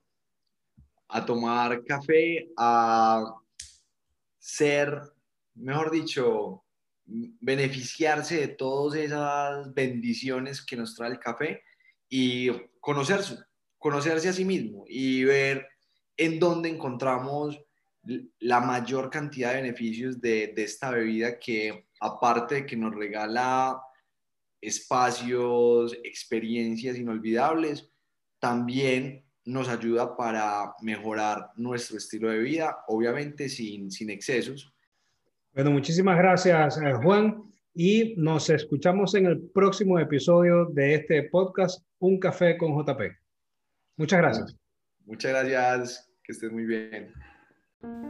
A 1.07 1.25
tomar 1.25 1.83
café, 1.83 2.49
a 2.57 3.35
ser, 4.39 5.01
mejor 5.55 5.91
dicho, 5.91 6.63
beneficiarse 7.05 8.39
de 8.39 8.47
todas 8.49 8.99
esas 8.99 9.73
bendiciones 9.73 10.65
que 10.65 10.77
nos 10.77 10.95
trae 10.95 11.11
el 11.11 11.19
café 11.19 11.63
y 12.07 12.49
conocerse, 12.79 13.37
conocerse 13.77 14.29
a 14.29 14.33
sí 14.33 14.45
mismo 14.45 14.85
y 14.87 15.23
ver 15.25 15.67
en 16.15 16.39
dónde 16.39 16.69
encontramos 16.69 17.59
la 18.39 18.59
mayor 18.59 19.09
cantidad 19.09 19.53
de 19.53 19.61
beneficios 19.61 20.19
de, 20.19 20.53
esta 20.57 20.91
bebida 20.91 21.37
que 21.39 21.87
aparte 21.99 22.55
de 22.55 22.65
que 22.65 22.75
nos 22.75 22.95
regala 22.95 23.81
espacios, 24.59 25.97
experiencias 26.03 26.97
inolvidables, 26.97 27.89
también 28.39 29.23
nos 29.45 29.69
ayuda 29.69 30.15
para 30.15 30.73
mejorar 30.81 31.51
nuestro 31.55 31.97
estilo 31.97 32.29
de 32.29 32.39
vida, 32.39 32.77
obviamente 32.87 33.49
sin, 33.49 33.91
sin 33.91 34.09
excesos, 34.09 34.73
bueno, 35.53 35.71
muchísimas 35.71 36.17
gracias, 36.17 36.77
eh, 36.77 36.93
Juan. 37.03 37.43
Y 37.73 38.15
nos 38.15 38.49
escuchamos 38.49 39.15
en 39.15 39.25
el 39.25 39.41
próximo 39.49 39.99
episodio 39.99 40.65
de 40.65 40.95
este 40.95 41.23
podcast, 41.23 41.85
Un 41.99 42.19
Café 42.19 42.57
con 42.57 42.73
JP. 42.73 43.01
Muchas 43.97 44.19
gracias. 44.19 44.55
Muchas 45.05 45.31
gracias. 45.31 46.09
Que 46.23 46.31
estés 46.31 46.51
muy 46.51 46.65
bien. 46.65 47.13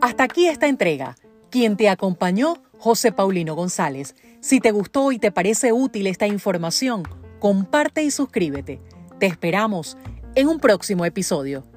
Hasta 0.01 0.23
aquí 0.23 0.47
esta 0.47 0.67
entrega. 0.67 1.15
Quien 1.49 1.77
te 1.77 1.89
acompañó, 1.89 2.61
José 2.79 3.11
Paulino 3.11 3.55
González. 3.55 4.15
Si 4.39 4.59
te 4.59 4.71
gustó 4.71 5.11
y 5.11 5.19
te 5.19 5.31
parece 5.31 5.71
útil 5.71 6.07
esta 6.07 6.27
información, 6.27 7.03
comparte 7.39 8.03
y 8.03 8.11
suscríbete. 8.11 8.79
Te 9.19 9.27
esperamos 9.27 9.97
en 10.35 10.47
un 10.47 10.59
próximo 10.59 11.05
episodio. 11.05 11.70